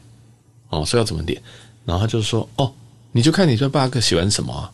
[0.71, 1.41] 哦，说要怎么点，
[1.87, 2.71] 然后他就说：“哦，
[3.13, 4.71] 你就看你这八个喜欢什么，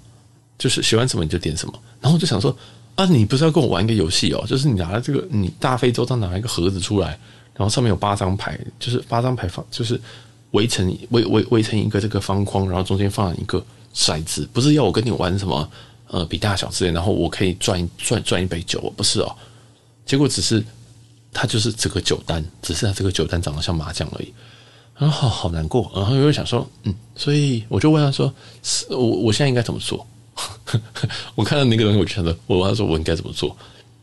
[0.59, 2.50] 就是喜欢什么你就点什么。”然后我就想说
[2.96, 4.44] ：“啊，你不是要跟我玩一个游戏哦？
[4.44, 7.11] 就是你拿了这个，你大费周章拿一个盒子出来，
[7.55, 10.00] 然后上面有八张牌，就是八张牌放，就是
[10.50, 15.70] 围成围围围成一个这个方框，然后中间放一个骰子，不是要我跟你玩什么
[16.09, 19.33] 呃比大小之类，然后我可以赚赚赚一杯酒，不是哦。
[20.05, 20.61] 结果只是
[21.35, 24.33] 他就是这个酒单，只是他这个酒单长得像麻将而已。”
[24.97, 30.07] 然后好好难过，然后又想说，嗯，所以我就问他说，是我我现在应该怎么做？
[31.35, 33.57] 我看到那个东西，我就想着，我问他说我应该怎么做？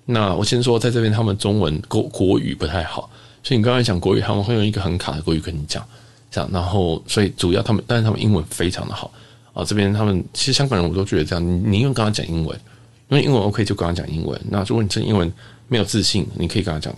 [0.03, 3.09] 那我先说，在这边他们中文国国语不太好，
[3.41, 5.81] 所以你刚才讲国语，他们会用一个很卡的国语跟你讲，
[6.29, 9.09] 这样，然后所以主要他们，但是他们英文非常的好
[9.53, 9.63] 啊。
[9.63, 12.59] 这边他们其实香港人我都觉得这样，你宁愿跟他讲英文，
[13.07, 14.37] 因为英文 OK 就跟他讲英文。
[14.49, 15.31] 那如果你真英文
[15.69, 16.93] 没有自信，你可以跟他讲。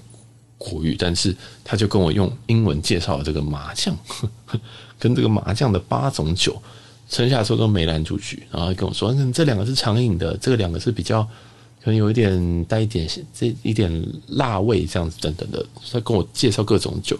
[0.63, 3.93] 国语，但是他就跟我用英文介绍了这个麻将，
[4.97, 6.55] 跟这个麻将的八种酒，
[7.09, 11.21] 剩下的时候都梅兰竹菊，然后跟我说，这两个是常饮的，这个两个是比较
[11.83, 13.91] 可能有一点带一点这一点
[14.27, 17.19] 辣味这样子等等的，他跟我介绍各种酒，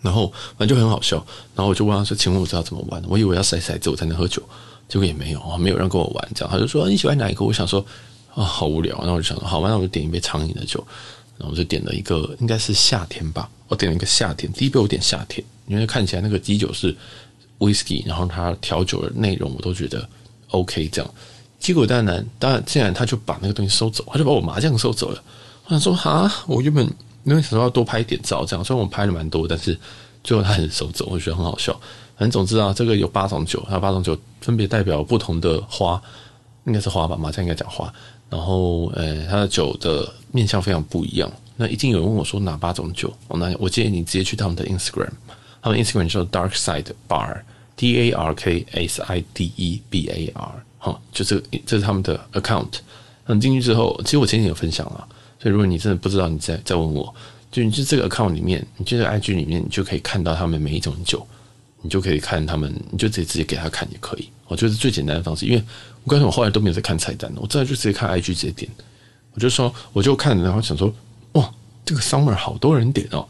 [0.00, 1.16] 然后反正就很好笑，
[1.54, 3.02] 然后我就问他说，请问我知道怎么玩？
[3.06, 4.42] 我以为要筛骰子我才能喝酒，
[4.88, 7.44] 结果也没有，没有人跟我玩，这样他就说你喜欢哪一个？
[7.44, 7.84] 我想说
[8.34, 10.82] 啊，好无聊，然后我就想说好吧，那我就点一杯常饮的酒。
[11.38, 13.48] 然后我就点了一个，应该是夏天吧。
[13.68, 16.94] 我点了一个夏天，第一杯我点夏天，因为看起来那个基酒是
[17.58, 20.08] whisky，然后它调酒的内容我都觉得
[20.50, 20.88] OK。
[20.88, 21.14] 这样，
[21.58, 25.22] 结果当然，当然，竟然他就把那个东西收走，他就把我麻将收走了。
[25.66, 26.84] 我想说，哈，我原本
[27.24, 29.78] 因为想说要多拍一点照，这样，虽然我拍了蛮多，但是
[30.24, 31.72] 最后他很收走，我觉得很好笑。
[32.16, 36.02] 反正总之啊，这个有八种酒，它八种酒分别代表不同的花。
[36.64, 37.90] 应该是花吧，麻将应该讲花。
[38.30, 41.30] 然后，呃，它的酒的面向非常不一样。
[41.56, 43.12] 那一定有人问我说哪八种酒？
[43.28, 45.10] 哦，那我建议你直接去他们的 Instagram，
[45.60, 52.20] 他们 Instagram 叫 Dark Side Bar，D A R K S I D E B A R，哈，就这个，这是他们的
[52.34, 52.78] account。
[53.26, 55.08] 那你进去之后，其实我前天有分享了，
[55.40, 57.12] 所以如果你真的不知道，你再再问我，
[57.50, 61.26] 就你就这个 account 里面，你就在 IG 里面，你就可以看到他们每一种酒。
[61.82, 64.28] 你就可以看他们，你就直接直接给他看也可以。
[64.46, 65.62] 我觉得是最简单的方式，因为
[66.04, 68.70] 我刚才我后来都没有在看菜单，我真的就直接看 IG 直接点。
[69.34, 70.92] 我就说，我就看，然后想说，
[71.32, 73.26] 哇，这个 Summer 好多人点哦。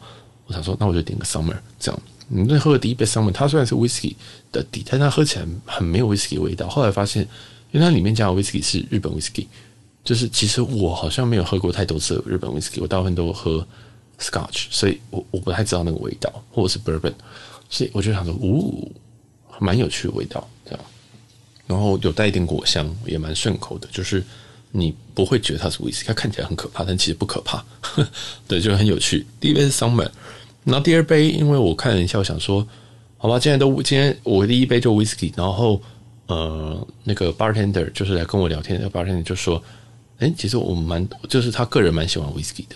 [0.47, 2.01] 我想说，那我就点个 Summer 这样。
[2.27, 4.15] 你那喝的第一杯 Summer，它虽然是 Whisky
[4.51, 6.67] 的底，但它喝起来很没有 Whisky 味道。
[6.67, 7.21] 后来发现，
[7.71, 9.45] 因为它里面加的 Whisky 是日本 Whisky，
[10.03, 13.67] 就是其实我好像没有喝过太多次日本 Whisky，我大部分都喝
[14.19, 17.13] Scotch，所以我我不太知道那个味道，或者是 Bourbon。
[17.69, 18.91] 所以我就想说，呜，
[19.59, 20.79] 蛮有趣的味道，这样，
[21.67, 23.87] 然后有带一点果香，也蛮顺口的。
[23.91, 24.23] 就是
[24.71, 27.63] 你不会觉得它是威士忌，它看起来很可怕，但其实不可怕。
[28.47, 29.23] 对，就很有趣。
[29.39, 30.09] 第一杯是 Summer，
[30.63, 32.67] 然后第二杯，因为我看了一下，我想说，
[33.17, 35.79] 好吧，今天都今天我第一杯就威士忌，然后
[36.25, 39.61] 呃，那个 bartender 就是来跟我聊天，那 bartender 就说，
[40.17, 42.75] 哎，其实我蛮，就是他个人蛮喜欢威士忌的，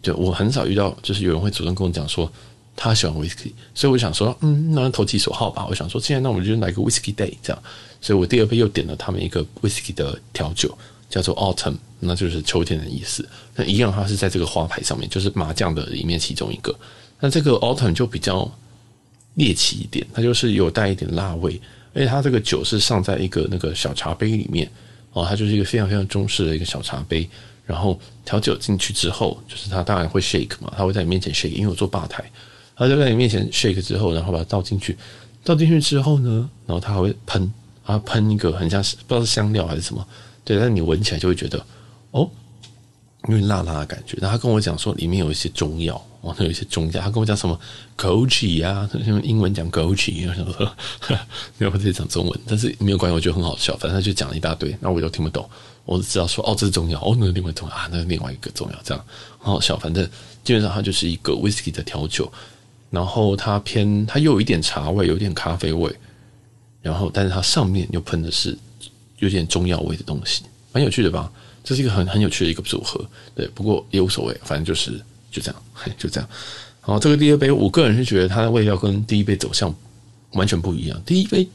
[0.00, 2.30] 就我很少遇到，就是有人会主动跟我讲说。
[2.80, 5.66] 他喜欢 whisky，所以我想说，嗯，那投其所好吧。
[5.68, 7.60] 我想说，既然那我们就来个 whisky day 这样，
[8.00, 10.78] 所以我第二杯又点了他们一个 whisky 的调酒，
[11.10, 13.28] 叫做 autumn，那就是秋天的意思。
[13.56, 16.72] 那一样，它是在这个花牌上面，就是麻将的里面其中一个。
[17.18, 18.48] 那这个 autumn 就比较
[19.34, 21.60] 猎奇一点，它就是有带一点辣味，
[21.92, 24.70] 而且它这个酒是上在一个那个小茶杯里面
[25.12, 27.28] 哦，它就是一个非常非常中式的一个小茶杯。
[27.66, 32.24] 然后调酒进去之后，就是它当然会 shake 嘛，它会在你面前 shake，因为我坐吧台。
[32.78, 34.96] 他就在你面前 shake 之后，然后把它倒进去，
[35.42, 37.52] 倒进去之后呢，然后它还会喷，
[37.84, 40.06] 啊喷一个很像不知道是香料还是什么，
[40.44, 41.58] 对，但你闻起来就会觉得
[42.12, 42.30] 哦，
[43.28, 44.16] 有点辣辣的感觉。
[44.20, 47.00] 然后他跟我讲说里面有一些中药，哦，有一些中药。
[47.00, 47.58] 他跟我讲什么
[47.96, 50.72] 枸杞啊，用英文讲枸杞，我想说
[51.58, 53.76] 没有直接讲中文，但是没有关系，我觉得很好笑。
[53.76, 55.48] 反正他就讲了一大堆，那我都听不懂，
[55.84, 59.04] 我只知道说哦，这是中药，哦，那是另外中药啊，那是另外一个中药，这样
[59.40, 59.76] 很好笑。
[59.76, 60.08] 反正
[60.44, 62.30] 基本上它就是一个 whisky 的调酒。
[62.90, 65.94] 然后它偏，它又有一点茶味，有点咖啡味，
[66.80, 68.56] 然后但是它上面又喷的是
[69.18, 71.30] 有点中药味的东西，蛮有趣的吧？
[71.64, 74.92] 这是一个很很有趣的一个组合，对，不过也无所谓，反正就是
[75.30, 75.62] 就这样，
[75.98, 76.28] 就这样。
[76.80, 79.74] 然后这个第二杯，我个人是觉得它的味道跟第一杯走向
[80.30, 80.98] 完全不一样。
[81.04, 81.46] 第一杯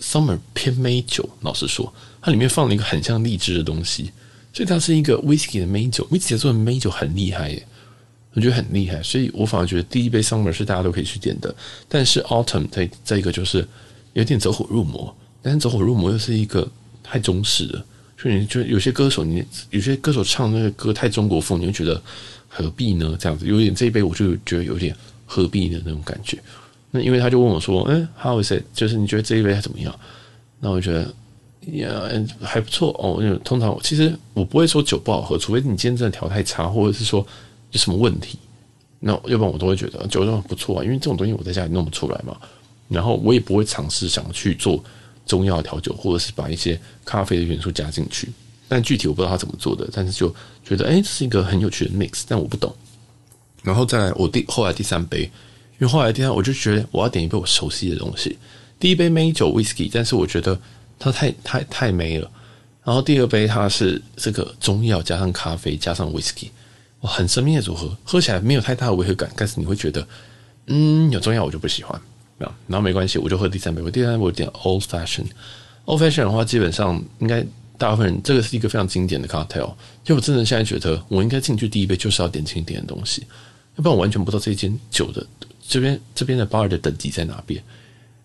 [0.00, 4.10] Summer 偏梅酒，老实说，它里面放了一个很像荔枝的东西，
[4.54, 7.66] 所以它是一个 Whisky 的梅酒，Whisky 做的梅酒很厉害耶。
[8.32, 11.52] 我觉得很厉害，所以我反而觉得第一杯 Summer 是大家都可以去点的。
[11.88, 13.66] 但是 Autumn 在在一个就是
[14.12, 15.12] 有点走火入魔，
[15.42, 16.70] 但是走火入魔又是一个
[17.02, 17.84] 太中式的，
[18.16, 22.00] 所以你就有些歌手，你有些歌手唱那个歌太中国风，你就觉得
[22.48, 23.16] 何必呢？
[23.18, 24.94] 这样子有点这一杯我就觉得有点
[25.26, 26.38] 何必的那种感觉。
[26.92, 28.62] 那因为他就问我说：“嗯，How is it？
[28.72, 29.92] 就是你觉得这一杯怎么样？”
[30.60, 31.12] 那我觉得
[31.72, 31.90] 呀
[32.40, 33.20] 还不错哦。
[33.20, 37.26] 因为通常其实我不会说酒不好喝，除非你今天真的调太差，或者是说。
[37.72, 38.38] 有什么问题？
[38.98, 42.36] 那要不然我都会觉得酒量不错啊，因为这种东西我在家里弄不出来嘛。
[42.88, 44.82] 然后我也不会尝试想去做
[45.24, 48.28] 中药调酒，或者是把一些咖啡的元素加进去。
[48.68, 50.28] 但具体我不知道他怎么做的，但是就
[50.64, 52.74] 觉得哎，这是一个很有趣的 mix，但我不懂。
[53.62, 55.30] 然后再来，我第后来第三杯，因
[55.80, 58.38] 为后来第三我就觉得我要点一杯我熟悉的东西。
[58.78, 60.60] 第一杯梅酒 whisky，但是我觉得
[60.98, 62.30] 它太太太梅了。
[62.82, 66.48] 然后第二杯它是这个中药加上咖啡加上 whisky。
[67.08, 70.06] 很神秘的组合，喝起来没有太大的违和感，但是你会觉得，
[70.66, 71.98] 嗯，有中药我就不喜欢，
[72.38, 73.80] 然后没关系，我就喝第三杯。
[73.80, 77.44] 我第三杯我点 Old Fashion，Old Fashion 的话，基本上应该
[77.78, 79.72] 大部分人这个是一个非常经典的 cocktail。
[80.04, 83.22] 就我真的现在觉得，我应该进去第一杯就是要点经典的东西，
[83.76, 85.26] 要不然我完全不知道这间酒的
[85.66, 87.58] 这边这边的 bar 的等级在哪边。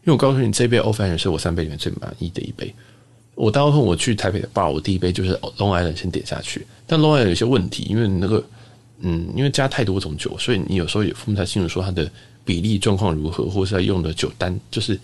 [0.03, 2.75] 因为我告诉你，这杯 Old Fashion 是我三杯里面最满意的一杯。
[3.35, 8.43] 我大部分我去台北的 bar，我第一杯就是 Long Island 先点下去，但 Long Island 有些问题，因为那个。
[8.99, 12.09] 嗯，因为加太多种酒，所以你有时候也分不太清楚说它的
[12.43, 14.99] 比例状况如何，或是它用的酒单就是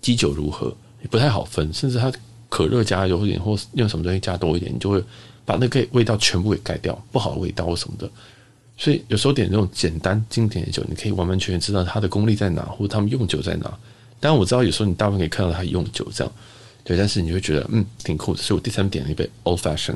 [0.00, 1.72] 基酒如何，也不太好分。
[1.72, 2.12] 甚至它
[2.48, 5.02] 可乐加有点，或用什么东西加多一点，你就会
[5.44, 8.10] 把那个味道全部给盖掉，不好的味道或什么的。
[8.76, 13.72] 所以有时候点那种简单经典的酒，你可以完完全全知道它的功力在哪，或者他们用酒在哪。
[14.18, 16.32] 当然我知道有时候你大部分可以看到他用酒这样，
[16.84, 18.42] 对，但是你会觉得嗯挺酷的。
[18.42, 19.94] 所以我第三点了一杯 Old Fashion，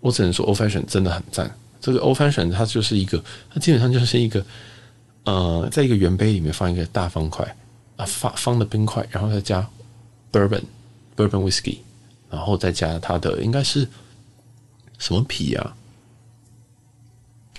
[0.00, 1.54] 我只能说 Old Fashion 真的很赞。
[1.84, 4.42] 这个 Old Fashion 它就是一个，它基本上就是一个，
[5.24, 7.44] 呃，在一个圆杯里面放一个大方块
[7.96, 9.68] 啊，方方的冰块，然后再加
[10.32, 10.62] Bourbon
[11.14, 11.80] Bourbon Whisky，
[12.30, 13.86] 然后再加它的应该是
[14.96, 15.76] 什么皮啊？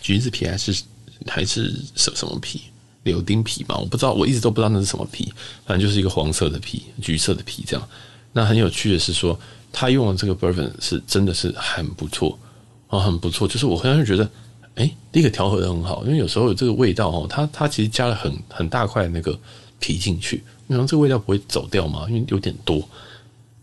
[0.02, 0.84] 橘子皮还是
[1.28, 2.62] 还是什什么皮？
[3.04, 3.78] 柳丁皮嘛？
[3.78, 5.32] 我不知道，我一直都不知道那是什么皮，
[5.68, 7.88] 反正就是一个黄色的皮，橘色的皮这样。
[8.34, 9.40] 那很有趣的是说，
[9.72, 12.40] 他用的这个 bourbon 是真的是很不错
[12.88, 13.48] 啊，很不错。
[13.48, 14.30] 就是我好像觉得，
[14.76, 19.38] 哎，第一个调和的很好，因为有时候有这个味道哦，它它其实加了很很大块那个
[19.80, 22.82] 皮进去，然后这个味道不会走掉嘛，因为有点多。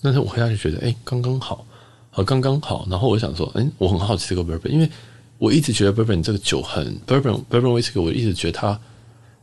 [0.00, 1.64] 但是我回家就觉得，哎，刚刚好，
[2.11, 2.87] 啊，刚刚好。
[2.90, 4.88] 然后我想说，哎，我很好奇这个 bourbon，因为
[5.38, 8.80] 我一直觉得 bourbon 这个酒很 bourbon bourbon whisky，我一直觉得它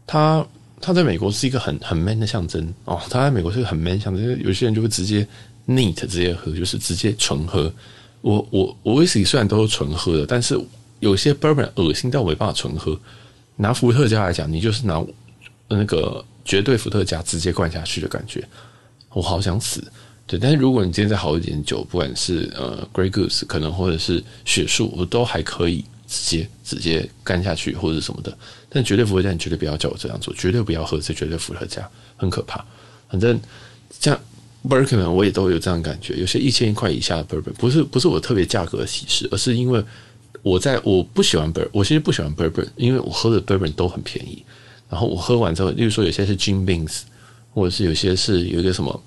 [0.06, 0.48] 它。
[0.82, 4.40] 他在美国是一个很很 man 的象征哦，他在美国是一个很 man 的象征。
[4.42, 5.28] 有些人就会直接
[5.68, 7.70] neat 直接喝，就是直接纯喝。
[8.22, 10.60] 我我我威士忌虽然都是纯喝的，但是
[11.00, 13.00] 有些 bourbon 恶心，但我没办法纯喝。
[13.56, 15.04] 拿伏特加来讲，你就是拿
[15.68, 18.48] 那个绝对伏特加直接灌下去的感觉，
[19.10, 19.84] 我好想死。
[20.26, 25.84] 对，但是如果你今天再好一点酒，不管是呃 Grey Goose 可能或者是雪树，我都还可以。
[26.12, 28.36] 直接直接干下去或者什么的，
[28.68, 32.66] 但绝对伏特加，你绝对不要叫我这样做，绝对不要喝这绝对伏特加，很可怕。
[33.08, 33.40] 反正
[33.92, 34.20] 像
[34.68, 39.84] Bourbon 我也都有这样感觉，有些一千块以下的 Bourbon 不是不是我特别价格的歧视，而是因为
[40.42, 44.44] 我在我不喜欢 Bourbon，我其实不喜欢 Bourbon，因为我喝的 Bourbon 都很便宜。
[44.90, 47.02] 然后我喝完之后，例如说有些是 Jim Beams，
[47.54, 49.04] 或者是有些是有一个什么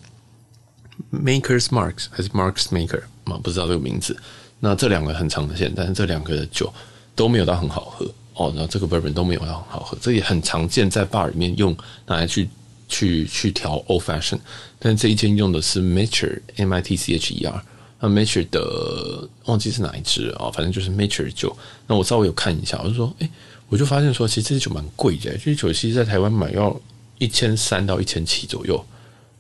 [1.12, 4.16] Maker's Marks 还是 Marks Maker 嘛，不知道这个名字。
[4.60, 6.72] 那这两个很长的，但是这两个的酒。
[7.14, 12.48] 都没有到很好喝哦，然后这个 bourbon 都没有到很好喝，这也很常见在 bar 里面用拿来去
[12.92, 14.38] 去去调 old fashion，
[14.78, 17.64] 但这一间用的是 matcher m i t c h E R，
[17.98, 21.57] 那 Macher 的忘记是哪一支啊，反正就是 matcher 酒。
[21.87, 23.31] 那我稍微有看一下，我就说，哎，
[23.68, 26.78] 我就发现说，其实这些酒蛮贵的，这些酒其实在台湾买要
[27.18, 28.85] 一千三到一千七左右，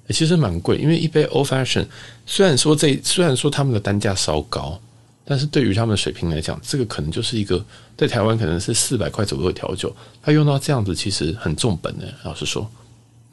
[0.08, 1.86] 其实蛮贵，因为一杯 old fashion
[2.26, 4.80] 虽然说这虽然说他们的单价稍高。
[5.24, 7.64] 但是对于他们的水平来讲，这个可能就是一个
[7.96, 12.12] 在台湾可能是四百块左右的调酒，它用到这样子其实很重本的。
[12.24, 12.68] 老实说，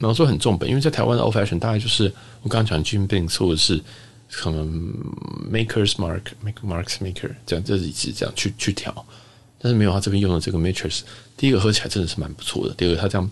[0.00, 3.80] 然后说很重本，因为在台湾的 Old Fashion 大概就是我刚刚讲 Jim Beam 或者是
[4.32, 4.92] 可能
[5.52, 9.06] Maker's Mark、Make Marks Maker 这样这几支这样去去调，
[9.60, 11.02] 但是没有他这边用的这个 Matrix。
[11.36, 13.30] 第一个喝起来真的是蛮不错的，第二个它这样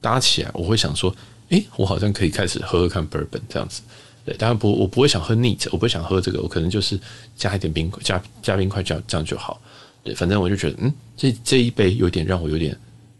[0.00, 1.14] 搭起来，我会想说，
[1.48, 3.82] 诶，我好像可以开始喝喝看 Bourbon 这样子。
[4.24, 7.00] 对，当然不，我不会想喝 neat，我不会想喝这个，我可能就是
[7.36, 9.60] 加一点冰块，加加冰块这样这样就好。
[10.04, 12.76] 对，反正我就觉得，嗯，这这一杯有点让我有点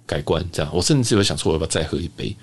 [0.06, 2.36] 改观，这样，我甚至有想说，我要不要再喝一杯？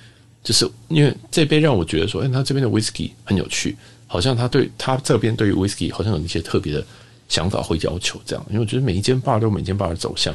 [0.47, 3.75] 就是因为这杯让我觉得说，哎，他这边的 whisky 很有趣，
[4.07, 6.81] 好像他对他这边对于 whisky 好像有一些特别的
[7.27, 8.45] 想法或要求，这样。
[8.47, 10.33] 因为我觉得每一间 bar 都有每间 bar 的走向，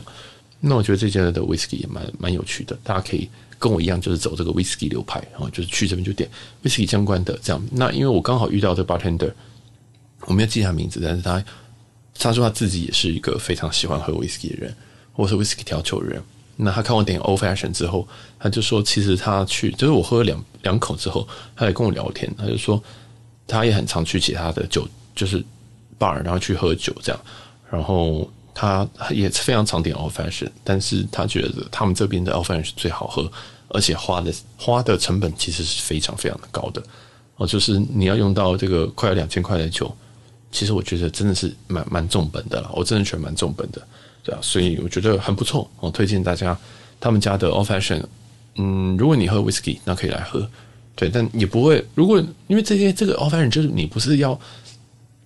[0.61, 3.27] 那我觉得这间的 whisky 也蛮蛮有趣的，大家可以。
[3.59, 6.29] 跟我一样，就是走这个 whisky 流派，然后就是去这边就点
[6.64, 7.64] whisky 相关的这样。
[7.70, 9.33] 那因为我刚好遇到这 bartender，
[10.22, 11.44] 我没有记他名字，但是他
[12.18, 14.75] 他说他自己也是一个非常喜欢喝 whisky 的人，
[15.12, 16.20] 或是 whisky 调酒的人。
[16.56, 18.06] 那他看我点 old fashion 之后，
[18.38, 22.82] 他就说，其实他去就是我喝了两两口之后，他也跟我聊天，他就说
[23.46, 25.44] 他也很常去其他的酒，就是
[25.98, 27.20] bar，然后去喝酒这样，
[27.70, 28.30] 然后。
[28.54, 33.26] 他也非常常点 Old Fashion，但是他觉得他们这边的 Old Fashion 是最好喝，
[33.68, 36.82] 而且花的花的成本其实是非常非常的高的
[37.36, 39.90] 哦，就是你要用到这个快要两千块的酒，
[40.50, 43.80] 其实我觉得真的是蛮蛮重本的了，我真的觉得蛮重本的，
[44.22, 46.56] 对啊，所以我觉得很不错，我推荐大家
[47.00, 48.02] 他们家的 Old Fashion，
[48.56, 50.48] 嗯，如果你喝 Whisky，那可以来喝，
[50.94, 54.38] 对，但也不会，如果因为这些这个 Old Fashion 就是你不是要。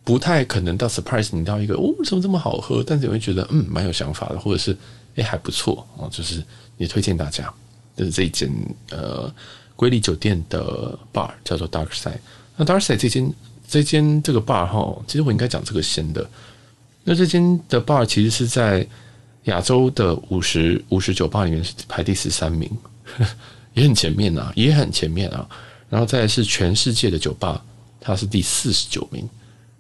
[0.06, 2.80] 不太可能到 surprise 你到一个哦，为什么这么好喝？
[2.86, 4.70] 但是你会觉得嗯，蛮有想法的，或者是
[5.16, 6.40] 哎还不错哦，就是
[6.76, 7.52] 也推荐大家，
[7.96, 8.48] 就是这一间
[8.90, 9.28] 呃
[9.74, 12.20] 瑰丽酒店的 bar 叫做 Dark Side。
[12.56, 13.34] 那 Dark Side 这间
[13.66, 16.24] 这间这个 bar 哈，其实我应该讲这个先的。
[17.08, 18.84] 那这间的 bar 其实是在
[19.44, 22.68] 亚洲的五十五十酒吧里面是排第十三名，
[23.74, 25.48] 也很前面啊，也很前面啊。
[25.88, 27.64] 然后再是全世界的酒吧，
[28.00, 29.26] 它是第四十九名。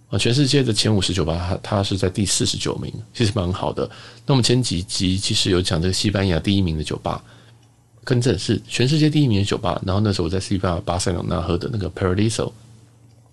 [0.08, 3.82] 啊，全世界的前五十酒吧，它它是在第四十九名，其实蛮好的。
[4.24, 7.20] 那我们前几集其实有讲这个西班牙第一名的酒吧，
[8.04, 9.82] 跟正是全世界第一名的酒吧。
[9.84, 12.52] 然后那时候我在西班牙巴塞罗那喝的那个 Paradiso，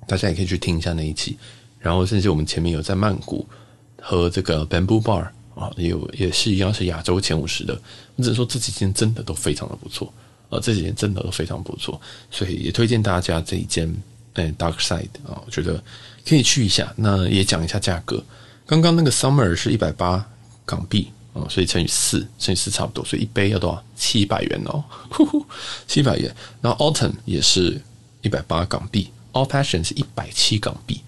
[0.08, 1.38] 大家也可以去听一下那一期。
[1.78, 3.48] 然后甚至我们前面有在曼谷
[4.04, 7.74] 和这个 Bamboo Bar 啊，也有也是一样是亚洲前五十的。
[8.16, 10.14] 我只能说这几间真的都非常的不错
[10.50, 12.00] 啊，这几间真的都非常不错，
[12.30, 13.92] 所以也推荐大家这一间。
[14.36, 15.80] 哎，Dark Side 啊，我觉得
[16.28, 16.92] 可以去一下。
[16.96, 18.24] 那也讲一下价格。
[18.66, 20.28] 刚刚那个 Summer 是一百八
[20.66, 23.84] 港币啊，所以乘以四，乘以四差不多，所以一杯要多少？
[23.96, 24.84] 七百元哦，
[25.88, 26.36] 七百元。
[26.62, 27.80] 然后 Autumn 也是
[28.24, 31.02] 一百八港币，All Passion 是一百七港币，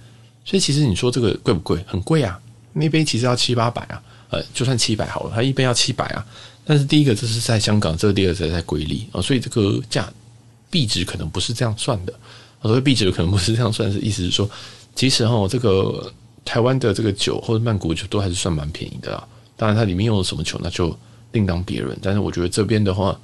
[0.45, 1.83] 所以其实你说这个贵不贵？
[1.87, 2.39] 很贵啊，
[2.77, 6.25] 那杯其实要七八百啊，呃，就算七百好了，它一杯要七百啊。
[6.65, 10.11] 但是第一个这是在香港，这个第二个是在瑰丽啊，所以这个价
[10.69, 12.13] 币值可能不是这样算的。
[12.61, 14.49] 所以币值可能不是这样算，是意思是说，
[14.95, 16.11] 其实哈，这个
[16.43, 19.27] 台湾的这个酒或者曼谷酒都还是算蛮便宜的啦。
[19.55, 20.97] 当然，它里面用了什么酒，那就
[21.31, 21.95] 另当别论。
[22.01, 23.15] 但是我觉得这边的话，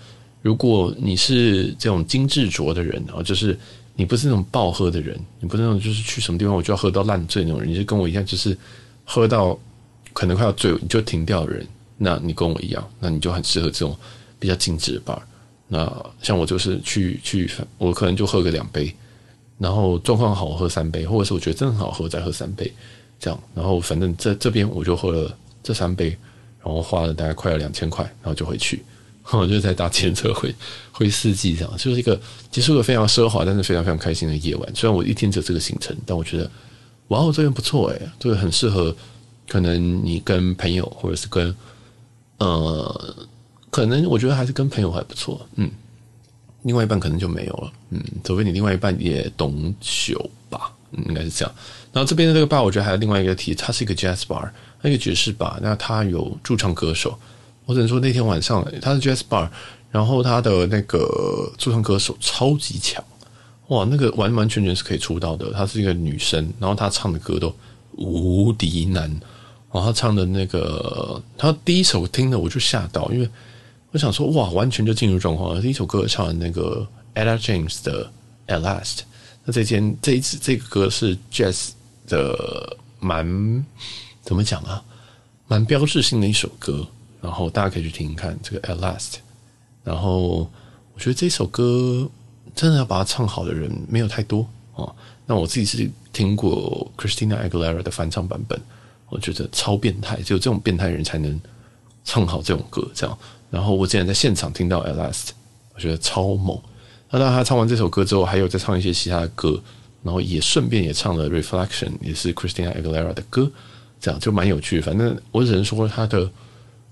[0.43, 3.57] 如果你是这种精致酌的人啊，就是
[3.95, 8.55] 你不是那种暴喝的人，你不是那种就是去什么地方我就要喝到烂醉那种人，你就跟我一样，就是
[9.13, 9.59] 喝到
[10.13, 11.67] 可能快要醉你就停掉的人。
[11.97, 13.95] 那你跟我一样，那你就很适合这种
[14.39, 15.19] 比较精致的 bar。
[15.67, 15.85] 那
[16.21, 18.95] 像我就是去去，我可能就喝个两杯，
[19.59, 22.73] 然后状况好喝三杯，或者是我觉得真的很好喝再喝三杯，
[23.19, 23.39] 这样。
[23.53, 26.17] 然后反正这这边我就喝了这三杯，
[26.63, 28.81] 然后花了大概快要两千块，然后就回去，
[29.31, 30.55] 我就在搭计程车 回
[30.91, 34.75] 回四季这样，就是一个结束了非常奢华但是非常非常开心的夜晚。
[34.75, 36.49] 虽然我一天只有这个行程，但我觉得
[37.11, 38.95] 哇哦，这边不错诶，这个很适合，
[39.47, 41.55] 可能你跟朋友或者是跟。
[42.39, 43.15] 呃，
[43.69, 45.69] 可能我觉得还是跟朋友还不错，嗯，
[46.63, 51.55] 另外一半可能就没有了，嗯，除非你另外一半也懂酒吧，嗯，应该是这样。
[51.93, 54.49] 然后这边的这个 bar，我觉得还有另外一个题，它是一个 jazz bar，
[54.81, 57.15] 那个爵士 bar，那它有驻唱歌手。
[57.67, 59.47] 我只能说那天晚上它是 jazz bar，
[59.91, 63.03] 然后它的那个驻唱歌手超级强，
[63.71, 65.49] 哇，那个完完全全是可以出道的。
[65.53, 67.53] 她是一个女生，然后她唱的歌都
[67.95, 69.09] 无敌难。
[69.71, 73.29] 然后她唱的那个，她第一首听的我就吓到，因为
[73.91, 75.61] 我想说哇，完全就进入状况了。
[75.61, 78.11] 第一首歌唱的那个 Ella James 的
[78.47, 78.99] At Last，
[79.45, 81.69] 那这件这一次这个歌是 Jazz
[82.07, 83.65] 的蛮
[84.21, 84.83] 怎么讲啊，
[85.47, 86.85] 蛮标志性的一首歌。
[87.21, 89.13] 然后大家可以去听听看这个 At Last。
[89.85, 90.49] 然后
[90.93, 92.09] 我觉得这首歌
[92.55, 94.95] 真的要把它唱好的人没有太多哦。
[95.25, 98.59] 那我自己是听过 Christina Aguilera 的翻唱版本。
[99.09, 101.37] 我觉得超变态，只有这种变态人才能
[102.05, 103.17] 唱好这种歌，这样。
[103.49, 105.13] 然后我竟然在现场听到《At Last》，
[105.75, 106.57] 我觉得超猛。
[107.09, 109.61] 那当他唱完这首歌之后，还有再唱一些其他的歌，
[110.01, 113.51] 然后也顺便也唱了《Reflection》，也是 Christina Aguilera 的歌，
[113.99, 114.79] 这样就蛮有趣。
[114.79, 116.31] 反正我只能说他的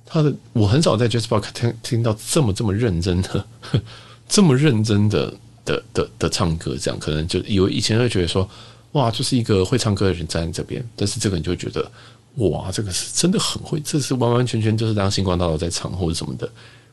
[0.06, 3.46] 他的，我很少在 Jazz Bar 听听到这么这么认真的、
[4.28, 5.34] 这么认真的
[5.74, 8.50] 的的的唱歌，这样可能就以为以前会觉得说。
[8.94, 11.92] 哇，就是一个会唱歌的人站在这边，但是这个你就觉得，
[12.38, 16.50] 哇，这个是真的很会，这是完完全全就是当星光大道在唱或者什么的。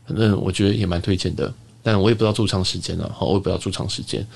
[0.07, 1.51] 反正我觉得也蛮推荐的，
[1.83, 4.27] 但我也不知道驻唱时间了，好，我也不知道驻唱时间。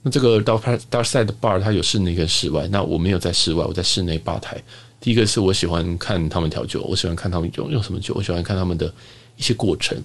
[0.00, 4.56] 那这个 Dark Dark Side Bar 它有室内跟室外，那我没有在室外，我在室内吧台。
[4.98, 8.90] 第一个是我喜欢看他们调酒，我喜欢看他们用用什么酒，我喜欢看他们的
[9.36, 10.02] 一些过程。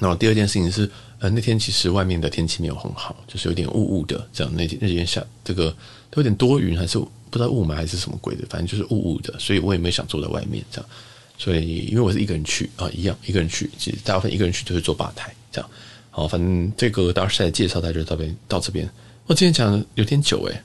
[0.00, 0.90] 然后第二件事情是，
[1.20, 5.70] 呃，那天其实外面的天气没有很好，就是有点雾雾的，这样那天那天下这个
[6.10, 10.90] 都有点多云，还是不知道雾霾还是什么鬼的，反正就是雾雾的，所以我也没想坐在外面这样。
[11.38, 15.70] 所以因为我是一个人去啊，一样一个人去，其实大部分一个人去就是坐吧台这样。
[16.10, 18.88] 好，反正这个大师在介绍大家就到边到这边。
[19.26, 20.60] 我今天讲的有点久诶，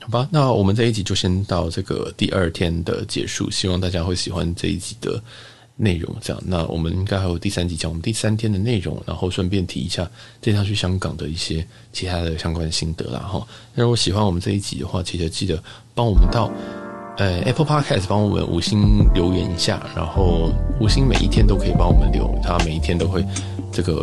[0.00, 5.22] 好吧，那我们这一集就先到这个第二天的结束，希望大家会喜欢这一集的。
[5.76, 10.08] 内容这样，那我们应该还有第三集讲我们第三天的内容，然后顺便提一下
[10.40, 13.44] 这趟去香港的一些其他的相关心得啦哈。
[13.74, 15.60] 那如果喜欢我们这一集的话，记得记得
[15.94, 16.50] 帮我们到
[17.16, 23.24] 呃 Apple Podcast 帮我们五星留言一下，然后五星每一天都可以帮我们留，它每一天都会
[23.72, 24.00] 这个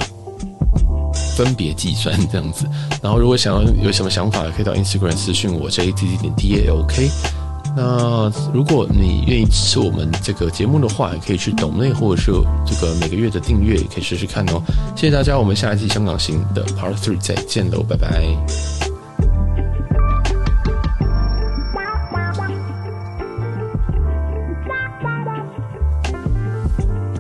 [1.38, 2.66] 分别计算这样子。
[3.02, 7.10] 然后如果想要有什么想法，可以到 Instagram 私讯我 j a t t 点 d a l k。
[7.82, 12.30] 那如果你愿意支持我们这个节目的话，也可以去抖内，或者是
[12.66, 14.62] 这个每个月的订阅，也可以试试看哦。
[14.98, 18.99] 谢谢大家，我们下一期香港行的 Part Three 再见喽，拜拜。